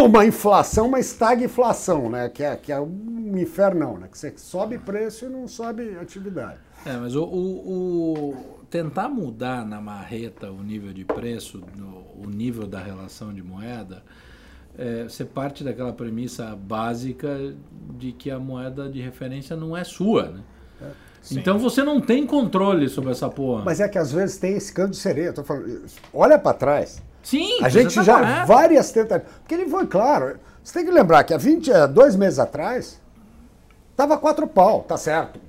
[0.04, 2.30] uma inflação, uma estagflação, né?
[2.30, 4.08] Que é, que é um infernão, né?
[4.12, 6.60] Que você sobe preço e não sobe atividade.
[6.86, 8.36] É, mas o, o, o
[8.70, 11.64] tentar mudar na marreta o nível de preço,
[12.16, 14.04] o nível da relação de moeda,
[14.78, 17.54] é, você parte daquela premissa básica
[17.98, 20.42] de que a moeda de referência não é sua, né?
[21.26, 21.40] Sim.
[21.40, 23.64] Então você não tem controle sobre essa porra.
[23.66, 25.34] Mas é que às vezes tem esse canto de sereia.
[25.34, 27.02] Tô falando, olha para trás.
[27.26, 27.58] Sim.
[27.64, 28.48] A gente já correto.
[28.48, 29.34] várias tentativas.
[29.40, 30.40] Porque ele foi claro.
[30.64, 33.02] Você tem que lembrar que há 20, dois meses atrás
[33.98, 35.40] tava quatro pau, tá certo.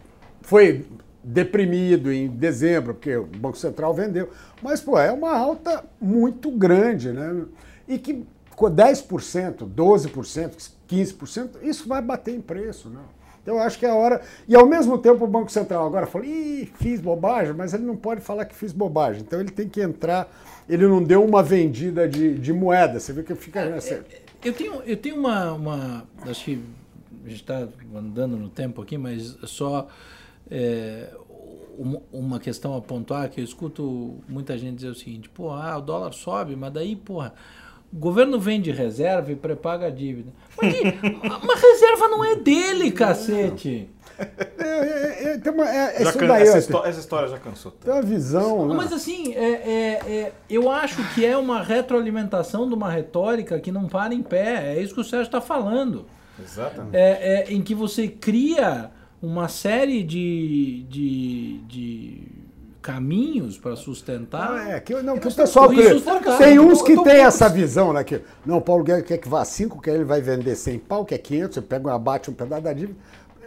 [0.41, 0.87] Foi
[1.23, 4.31] deprimido em dezembro porque o Banco Central vendeu.
[4.63, 7.45] Mas pô, é uma alta muito grande, né?
[7.87, 8.25] E que
[8.57, 13.01] 10%, 12%, 15%, isso vai bater em preço, não.
[13.01, 13.07] Né?
[13.47, 14.21] Então eu acho que é a hora.
[14.49, 17.97] E ao mesmo tempo o Banco Central agora falou, ih, fiz bobagem, mas ele não
[17.97, 19.23] pode falar que fiz bobagem.
[19.23, 20.29] Então ele tem que entrar.
[20.69, 22.99] Ele não deu uma vendida de, de moeda.
[22.99, 23.61] Você vê que fica.
[23.61, 24.03] É,
[24.45, 26.05] eu tenho, eu tenho uma, uma.
[26.23, 26.61] Acho que
[27.25, 29.87] a gente está andando no tempo aqui, mas só.
[30.51, 31.09] É,
[32.11, 35.83] uma questão a pontuar que eu escuto muita gente dizer o seguinte, pô, ah, o
[35.83, 37.35] dólar sobe, mas daí, porra,
[37.93, 40.33] o governo vende reserva e prepaga a dívida.
[40.61, 40.75] Mas,
[41.43, 43.91] uma reserva não é dele, cacete.
[44.19, 47.73] É, é, é, uma, é, já can, essa, história, essa, história, já cansou.
[47.73, 48.67] Tem uma visão.
[48.67, 48.75] Né?
[48.75, 53.71] Mas assim, é, é, é, eu acho que é uma retroalimentação de uma retórica que
[53.71, 54.75] não para em pé.
[54.75, 56.07] É isso que o Sérgio está falando.
[56.43, 56.97] Exatamente.
[56.97, 62.36] É, em que você cria uma série de, de, de
[62.87, 64.53] caminhos para sustentar.
[64.53, 66.01] Ah, é, que, não, que o pessoal crê.
[66.39, 68.05] Tem uns que têm essa visão, né?
[68.05, 71.05] Que, não, o Paulo Guedes quer que vá 5, que ele vai vender 100 pau,
[71.05, 72.97] que é 500, você pega um abate, um pedaço da dívida.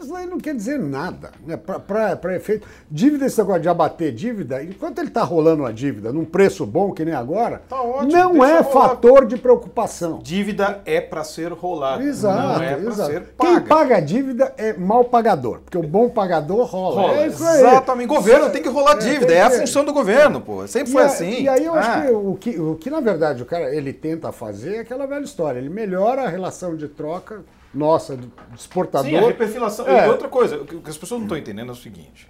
[0.02, 1.32] Isso aí não quer dizer nada.
[1.46, 1.58] Né?
[1.58, 2.68] Para efeito.
[2.90, 6.92] Dívida, esse negócio de abater dívida, enquanto ele está rolando a dívida num preço bom,
[6.92, 10.20] que nem agora, tá ótimo, não é fator de preocupação.
[10.24, 12.04] Dívida é para ser rolada.
[12.04, 12.60] Exato.
[12.60, 13.52] Não é para ser paga.
[13.52, 17.02] Quem paga a dívida é mal pagador, porque o bom pagador rola.
[17.02, 17.18] rola.
[17.18, 18.08] É Exatamente.
[18.08, 19.34] Governo tem que rolar é, dívida.
[19.34, 20.66] É, a função do governo, pô.
[20.68, 21.44] Sempre foi a, assim.
[21.44, 21.80] E aí eu ah.
[21.80, 25.06] acho que o, que o que, na verdade, o cara ele tenta fazer é aquela
[25.06, 25.60] velha história.
[25.60, 29.10] Ele melhora a relação de troca nossa, de exportador.
[29.10, 29.88] Sim, a reperfilação.
[29.88, 30.08] É.
[30.08, 32.28] E outra coisa, o que as pessoas não estão entendendo é o seguinte: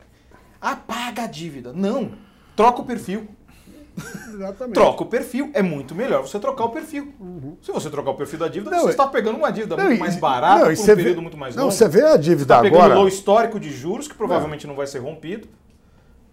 [0.61, 1.71] apaga a dívida.
[1.73, 2.11] Não.
[2.55, 3.27] Troca o perfil.
[4.33, 4.75] Exatamente.
[4.75, 5.49] Troca o perfil.
[5.53, 7.13] É muito melhor você trocar o perfil.
[7.19, 7.57] Uhum.
[7.61, 9.99] Se você trocar o perfil da dívida, não, você está pegando uma dívida não, muito
[9.99, 11.65] mais barata não, por um período vê, muito mais longo.
[11.65, 12.89] Não, você vê a dívida você tá agora...
[12.89, 15.47] pegando o histórico de juros, que provavelmente não vai ser rompido,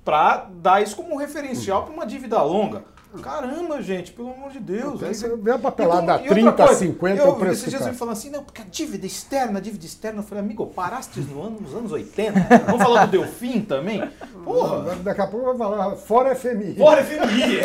[0.05, 2.85] para dar isso como um referencial para uma dívida longa.
[3.22, 5.00] Caramba, gente, pelo amor de Deus.
[5.00, 7.88] Você vê a papelada e, 30, coisa, 50, eu, o preço Esses dias tá.
[7.88, 10.20] ele falando assim, não, porque a dívida externa, a dívida externa.
[10.20, 12.64] Eu falei, amigo, paraste no ano, nos anos 80?
[12.66, 14.09] Vamos falar do Delfim também?
[14.44, 14.96] Porra.
[14.96, 16.76] Daqui a pouco vai falar, fora FMI.
[16.76, 17.61] Fora FMI.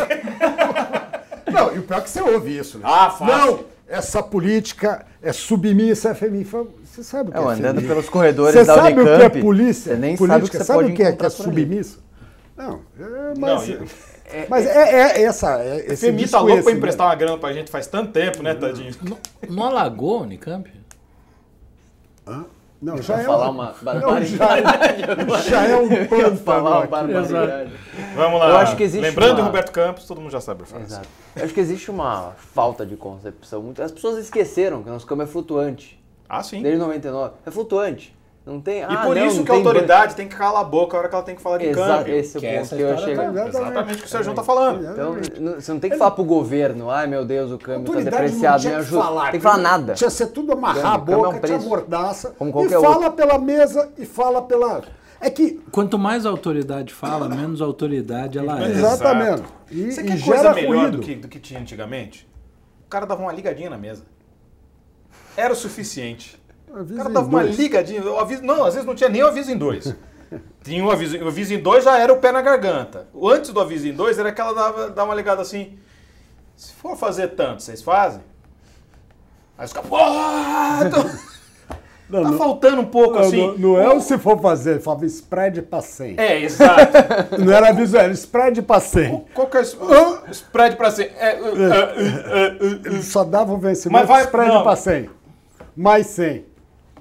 [1.51, 2.83] não, e o pior é que você ouve isso, né?
[2.87, 3.35] Ah, fácil.
[3.35, 6.45] Não, essa política é submissa à FMI.
[6.83, 9.37] Você sabe o que é, é andando pelos corredores você da sabe Unicamp, o que
[9.37, 9.93] é polícia?
[9.93, 11.99] Você nem política, sabe o que, você sabe o que é, que é submissa?
[12.55, 13.67] Não, é, mas...
[13.67, 15.61] Não, é, Mas é, é, é essa.
[15.61, 18.53] É, esse FMI tá louco pra emprestar uma grana pra gente faz tanto tempo, né,
[18.53, 18.93] Tadinho?
[19.01, 19.17] Não,
[19.49, 20.71] não alagou a Unicamp?
[22.27, 22.45] Hã?
[22.81, 24.31] Não, já é, falar uma barbaridade.
[25.27, 27.71] Não, já, já é um pano falar uma barbaridade.
[28.15, 28.49] Vamos lá.
[28.49, 29.45] Eu acho que existe Lembrando uma...
[29.45, 30.85] Roberto Campos, todo mundo já sabe a frase.
[30.85, 31.07] Exato.
[31.35, 33.71] Eu acho que existe uma falta de concepção.
[33.77, 36.01] As pessoas esqueceram que o nosso campo é flutuante.
[36.27, 36.63] Ah, sim.
[36.63, 37.35] Desde 99.
[37.45, 38.15] É flutuante.
[38.43, 40.63] Não tem, e ah, por não, isso não que a autoridade tem que calar a
[40.63, 42.15] boca a hora que ela tem que falar de Exa câmbio.
[42.15, 43.34] Esse é o ponto que eu ia chegar.
[43.34, 44.91] Tá, exatamente o que o Sérgio está falando.
[44.91, 45.15] Então,
[45.56, 48.73] você não tem que falar pro governo, ai meu Deus, o câmbio está depreciado, me
[48.73, 49.04] ajuda.
[49.04, 49.93] Falar, tem que falar nada.
[49.93, 53.12] Tinha que ser tudo amarrar a boca, é um te amordaça, e fala outro.
[53.12, 54.82] pela mesa e fala pela...
[55.19, 55.62] É que...
[55.71, 58.71] Quanto mais a autoridade fala, menos autoridade ela é.
[58.71, 59.43] Exatamente.
[59.69, 62.27] E, Você quer coisa melhor do que, do que tinha antigamente?
[62.88, 64.04] O cara dava uma ligadinha na mesa.
[65.38, 66.40] Era o suficiente.
[66.71, 68.01] O cara dava uma ligadinha.
[68.19, 69.93] Aviso, não, às vezes não tinha nem o aviso em dois.
[70.63, 73.05] Tinha um aviso, o aviso em dois já era o pé na garganta.
[73.21, 75.77] Antes do aviso em dois era aquela dava, dava uma ligada assim.
[76.55, 78.21] Se for fazer tanto, vocês fazem?
[79.57, 79.89] Aí os caras!
[82.10, 83.47] Não, tá não, faltando um pouco não, assim.
[83.47, 86.15] Não, não é o se for fazer, falava spread para 100.
[86.17, 86.93] É, exato.
[87.39, 89.26] não era aviso, era spread para 100.
[89.34, 91.05] Qual que é o spread para 100?
[91.17, 95.09] É, uh, uh, uh, só davam vencimento Mas vai, spread para 100.
[95.76, 96.51] Mais 100.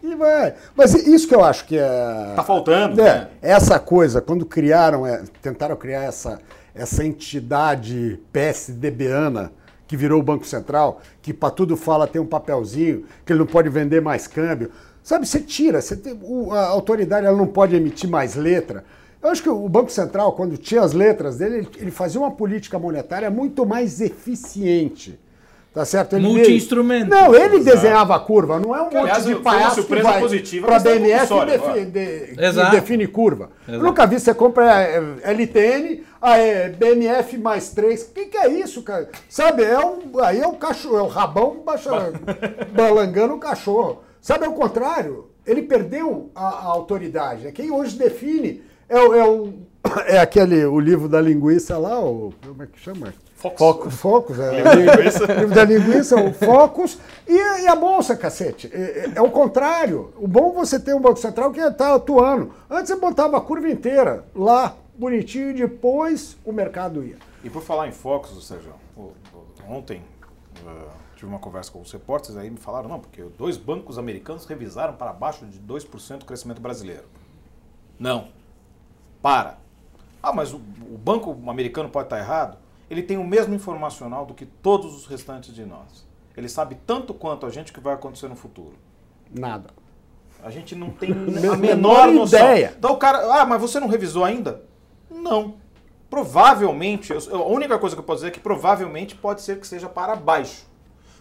[0.03, 0.55] E vai.
[0.75, 2.33] Mas isso que eu acho que é.
[2.35, 3.01] Tá faltando.
[3.01, 3.29] É, né?
[3.43, 6.41] Essa coisa, quando criaram, é, tentaram criar essa,
[6.75, 9.53] essa entidade PSDBana
[9.87, 13.47] que virou o Banco Central, que para tudo fala tem um papelzinho, que ele não
[13.47, 14.71] pode vender mais câmbio.
[15.03, 18.85] Sabe, você tira, você tem, o, a autoridade ela não pode emitir mais letra.
[19.21, 22.79] Eu acho que o Banco Central, quando tinha as letras dele, ele fazia uma política
[22.79, 25.19] monetária muito mais eficiente.
[25.73, 26.18] Tá certo?
[26.18, 27.09] Multi-instrumento.
[27.09, 27.77] Não, ele Exato.
[27.77, 30.21] desenhava a curva, não é um monte Aliás, de palhaço que vai
[30.62, 33.51] para a BNF e define, de, define curva.
[33.68, 33.79] Exato.
[33.79, 38.03] Eu nunca vi, você compra é, LTN, a é BNF mais 3.
[38.03, 39.09] O que, que, é isso, cara?
[39.29, 41.91] Sabe, é um, aí é o cachorro, é o rabão baixa,
[42.75, 44.03] balangando o cachorro.
[44.21, 45.31] Sabe, é o contrário.
[45.47, 47.47] Ele perdeu a, a autoridade.
[47.47, 49.53] É quem hoje define é, é, o,
[50.09, 53.14] é aquele, o livro da linguiça lá, o, como é que chama?
[53.41, 53.59] Focus.
[53.59, 54.51] Focus, Focus é.
[54.51, 56.99] o livro da linguiça, o Focus.
[57.26, 58.70] E, e, a Bolsa, cacete.
[58.70, 60.12] É, é, é, o contrário.
[60.18, 62.53] O bom é você ter um Banco Central que está atuando.
[62.68, 67.16] Antes você botava a curva inteira lá, bonitinho, e depois o mercado ia.
[67.43, 68.74] E por falar em Focus, Sérgio,
[69.66, 70.03] ontem
[70.62, 74.45] uh, tive uma conversa com os repórteres, aí me falaram, não, porque dois bancos americanos
[74.45, 77.05] revisaram para baixo de 2% o crescimento brasileiro.
[77.99, 78.28] Não.
[79.22, 79.59] Para.
[80.22, 82.59] Ah, mas o, o banco americano pode estar errado?
[82.91, 86.05] Ele tem o mesmo informacional do que todos os restantes de nós.
[86.36, 88.74] Ele sabe tanto quanto a gente o que vai acontecer no futuro.
[89.32, 89.70] Nada.
[90.43, 91.12] A gente não tem
[91.49, 92.38] a menor noção.
[92.41, 92.74] ideia.
[92.76, 94.62] Então o cara, ah, mas você não revisou ainda?
[95.09, 95.55] Não.
[96.09, 99.66] Provavelmente, eu, a única coisa que eu posso dizer é que provavelmente pode ser que
[99.66, 100.66] seja para baixo.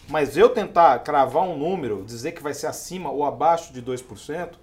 [0.08, 4.54] Mas eu tentar cravar um número, dizer que vai ser acima ou abaixo de 2%,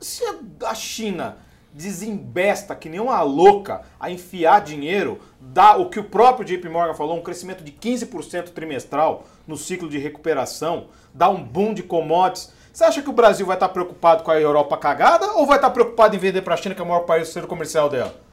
[0.00, 0.24] se
[0.64, 1.36] a China
[1.72, 6.94] desembesta que nem uma louca a enfiar dinheiro, dá o que o próprio JP Morgan
[6.94, 12.52] falou, um crescimento de 15% trimestral no ciclo de recuperação, dá um boom de commodities.
[12.72, 15.70] Você acha que o Brasil vai estar preocupado com a Europa cagada ou vai estar
[15.70, 18.27] preocupado em vender para a China, que é o maior país comercial dela?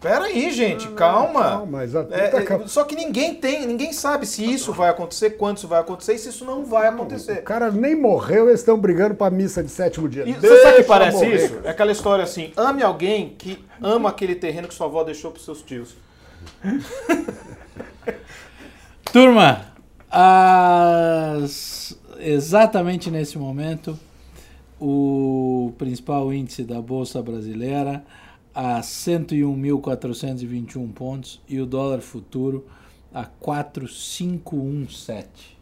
[0.00, 1.42] Pera aí, gente, calma.
[1.42, 1.86] calma é,
[2.36, 6.14] é, só que ninguém tem, ninguém sabe se isso vai acontecer, quando isso vai acontecer
[6.14, 7.38] e se isso não vai acontecer.
[7.38, 10.28] O cara nem morreu, eles estão brigando para missa de sétimo dia.
[10.28, 11.60] E, você sabe o que parece morrer, isso?
[11.64, 15.40] É aquela história assim: ame alguém que ama aquele terreno que sua avó deixou para
[15.40, 15.96] seus tios.
[19.10, 19.72] Turma,
[20.10, 21.98] as...
[22.18, 23.98] exatamente nesse momento,
[24.78, 28.04] o principal índice da Bolsa Brasileira
[28.56, 32.66] a 101.421 pontos e o dólar futuro
[33.12, 35.58] a 4,517.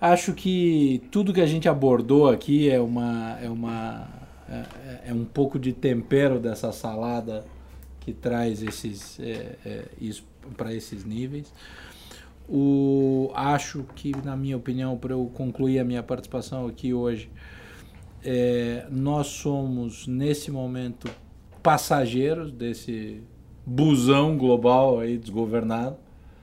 [0.00, 4.08] Acho que tudo que a gente abordou aqui é uma é uma
[4.48, 7.44] é, é um pouco de tempero dessa salada
[8.00, 10.24] que traz esses é, é, isso
[10.56, 11.52] para esses níveis.
[12.48, 17.30] O, acho que, na minha opinião, para eu concluir a minha participação aqui hoje,
[18.22, 21.10] é, nós somos, nesse momento,
[21.64, 23.22] passageiros desse
[23.64, 25.96] busão global aí desgovernado.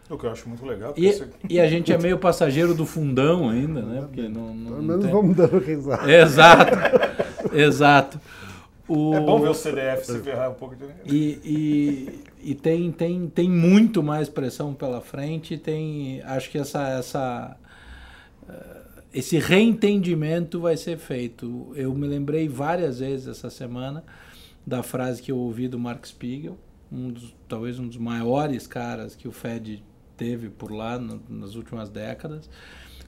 [0.10, 0.94] O que eu acho muito legal.
[0.98, 1.30] E, você...
[1.48, 4.02] e, a gente é meio passageiro do fundão ainda, né?
[4.02, 5.14] Porque não, não, Pelo menos tem...
[5.14, 6.12] vamos dando risada.
[6.12, 6.76] Exato,
[7.54, 8.20] exato.
[8.88, 9.14] O...
[9.14, 10.76] É bom ver o CDF se ferrar um pouco.
[10.76, 10.86] De...
[11.06, 15.56] E, e, e, tem, tem, tem muito mais pressão pela frente.
[15.56, 17.58] Tem, acho que essa, essa,
[18.50, 18.78] eh,
[19.14, 21.72] esse reentendimento vai ser feito.
[21.76, 24.04] Eu me lembrei várias vezes essa semana
[24.66, 26.58] da frase que eu ouvi do Mark Spiegel,
[26.92, 29.84] um dos, talvez um dos maiores caras que o Fed
[30.18, 32.50] teve por lá no, nas últimas décadas.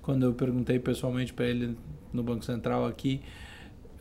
[0.01, 1.77] Quando eu perguntei pessoalmente para ele
[2.11, 3.21] no Banco Central aqui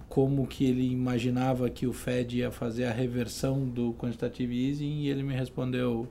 [0.09, 5.09] como que ele imaginava que o Fed ia fazer a reversão do quantitative easing e
[5.09, 6.07] ele me respondeu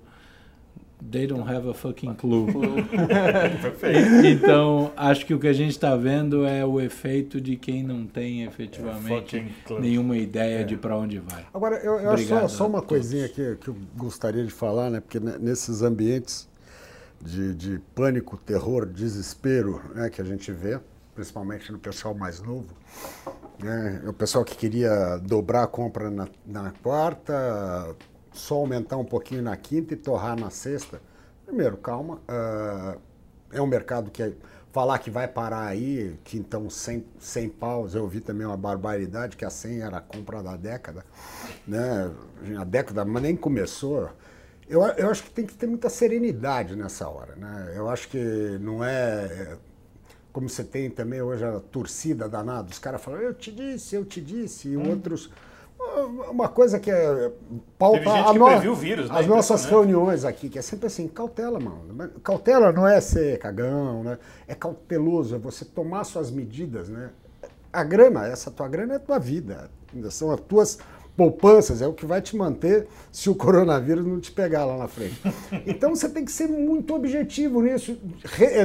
[1.10, 2.48] They don't have a fucking clue.
[4.24, 8.06] então, acho que o que a gente está vendo é o efeito de quem não
[8.06, 10.64] tem efetivamente é nenhuma ideia é.
[10.64, 11.46] de para onde vai.
[11.54, 15.00] Agora, eu, eu acho só, só uma coisinha que, que eu gostaria de falar, né?
[15.00, 16.48] porque nesses ambientes
[17.24, 20.80] de, de pânico, terror, desespero né, que a gente vê,
[21.14, 22.68] principalmente no pessoal mais novo,
[23.60, 27.96] né, o pessoal que queria dobrar a compra na, na quarta,
[28.32, 31.02] só aumentar um pouquinho na quinta e torrar na sexta.
[31.46, 32.16] Primeiro, calma.
[32.16, 33.00] Uh,
[33.52, 34.34] é um mercado que é,
[34.72, 39.36] falar que vai parar aí, que então 100, 100 paus, eu ouvi também uma barbaridade,
[39.36, 41.06] que a 100 era a compra da década,
[41.68, 42.12] né?
[42.58, 44.10] A década, mas nem começou.
[44.70, 47.74] Eu, eu acho que tem que ter muita serenidade nessa hora, né?
[47.76, 49.58] Eu acho que não é
[50.32, 54.06] como você tem também hoje a torcida danada, os caras falam, eu te disse, eu
[54.06, 54.90] te disse, e hum.
[54.90, 55.30] outros
[56.30, 57.32] uma coisa que é
[57.78, 58.76] pauta a no...
[58.76, 59.20] vírus, né?
[59.20, 62.10] as nossas reuniões aqui, que é sempre assim, cautela, mano.
[62.24, 64.18] Cautela não é ser cagão, né?
[64.48, 67.10] É cauteloso, é você tomar suas medidas, né?
[67.72, 69.70] A grana, essa tua grana é a tua vida.
[70.10, 70.80] São as tuas
[71.16, 74.88] poupanças, é o que vai te manter se o coronavírus não te pegar lá na
[74.88, 75.22] frente.
[75.68, 77.98] Então você tem que ser muito objetivo nisso,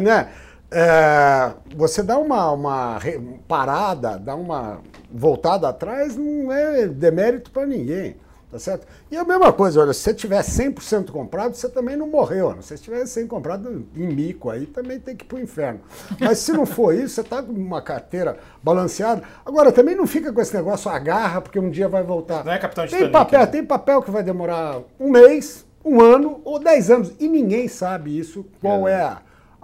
[0.03, 0.31] né?
[0.71, 2.99] É, você dá uma, uma
[3.47, 8.17] parada, dá uma voltada atrás, não é demérito para ninguém.
[8.51, 8.87] Tá certo?
[9.11, 12.55] E a mesma coisa, olha, se você tiver 100% comprado, você também não morreu.
[12.55, 12.63] Né?
[12.63, 15.81] Se você tiver 100 comprado em mico aí, também tem que ir pro inferno.
[16.21, 19.23] Mas se não for isso, você tá com uma carteira balanceada.
[19.45, 22.45] Agora, também não fica com esse negócio, agarra, porque um dia vai voltar.
[22.45, 23.47] Não é capitão de tem Titanic, papel, né?
[23.47, 27.13] tem papel que vai demorar um mês, um ano ou dez anos.
[27.19, 29.19] E ninguém sabe isso, qual é a,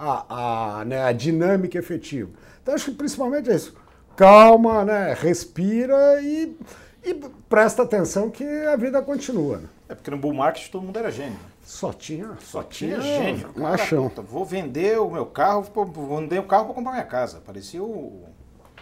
[0.04, 2.30] a, a, né, a dinâmica efetiva.
[2.62, 3.74] Então, acho que principalmente é isso.
[4.16, 5.14] Calma, né?
[5.18, 6.56] respira e,
[7.04, 7.14] e
[7.48, 9.58] presta atenção que a vida continua.
[9.58, 9.68] Né?
[9.88, 11.38] É porque no bull market todo mundo era gênio.
[11.64, 13.50] Só tinha, Só tinha gênio.
[13.56, 14.08] Um achão.
[14.08, 17.40] puta, vou vender o meu carro, vou vender o carro para comprar minha casa.
[17.44, 18.24] Parecia o,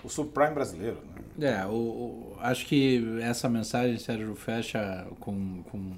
[0.02, 0.96] o subprime brasileiro.
[1.36, 1.60] Né?
[1.60, 5.92] É, o, o- acho que essa mensagem, Sérgio, fecha com, com-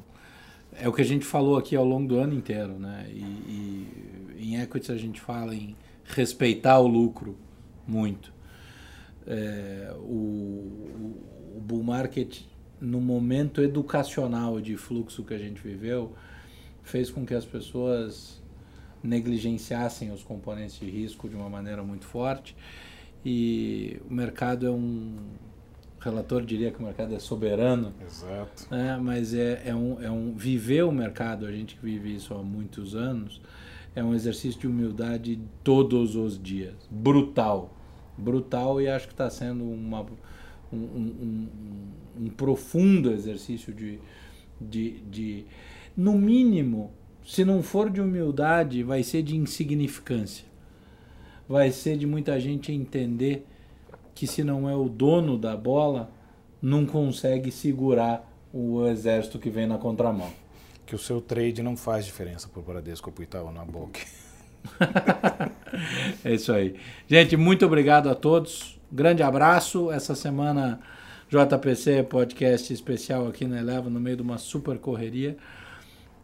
[0.79, 3.07] É o que a gente falou aqui ao longo do ano inteiro, né?
[3.09, 7.37] E, e em equities a gente fala em respeitar o lucro
[7.87, 8.33] muito.
[9.27, 11.17] É, o,
[11.57, 12.41] o, bull market,
[12.81, 16.15] no momento educacional de fluxo que a gente viveu,
[16.83, 18.43] fez com que as pessoas
[19.03, 22.57] negligenciassem os componentes de risco de uma maneira muito forte
[23.25, 25.17] e o mercado é um
[25.99, 28.67] o relator diria que o mercado é soberano Exato.
[28.71, 28.99] né?
[29.01, 32.43] mas é, é, um, é um viver o mercado a gente que vive isso há
[32.43, 33.41] muitos anos
[33.95, 36.75] é um exercício de humildade todos os dias.
[36.91, 37.75] Brutal.
[38.17, 40.03] Brutal e acho que está sendo uma,
[40.73, 40.79] um, um,
[41.23, 41.49] um,
[42.25, 43.99] um profundo exercício de,
[44.61, 45.45] de, de
[45.97, 46.91] no mínimo
[47.25, 50.45] se não for de humildade vai ser de insignificância.
[51.49, 53.47] Vai ser de muita gente entender
[54.15, 56.11] que se não é o dono da bola,
[56.61, 60.31] não consegue segurar o exército que vem na contramão.
[60.93, 63.99] Que o seu trade não faz diferença pro Bradesco ou pro Itaú na boca.
[66.23, 66.77] É isso aí.
[67.09, 68.79] Gente, muito obrigado a todos.
[68.93, 69.91] Grande abraço.
[69.91, 70.81] Essa semana
[71.31, 75.39] JPC podcast especial aqui na Eleva no meio de uma super correria.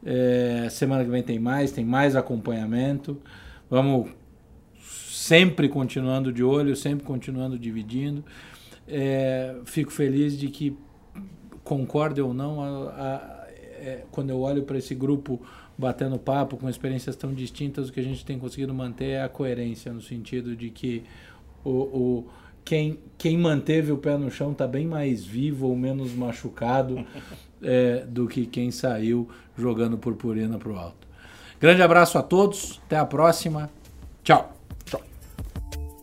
[0.04, 3.18] É, semana que vem tem mais, tem mais acompanhamento.
[3.70, 4.10] Vamos
[4.82, 8.22] sempre continuando de olho, sempre continuando dividindo.
[8.86, 10.76] É, fico feliz de que,
[11.64, 13.37] concorde ou não, a- a-
[13.80, 15.40] é, quando eu olho para esse grupo
[15.76, 19.28] batendo papo com experiências tão distintas, o que a gente tem conseguido manter é a
[19.28, 21.04] coerência, no sentido de que
[21.64, 22.26] o, o-
[22.64, 27.04] quem, quem manteve o pé no chão está bem mais vivo ou menos machucado
[27.62, 31.06] é, do que quem saiu jogando purpurina para o alto.
[31.60, 33.70] Grande abraço a todos, até a próxima.
[34.22, 34.54] Tchau.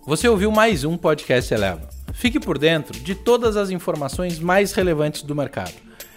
[0.08, 1.90] Você ouviu mais um podcast Eleva.
[2.14, 5.74] Fique por dentro de todas as informações mais relevantes do mercado.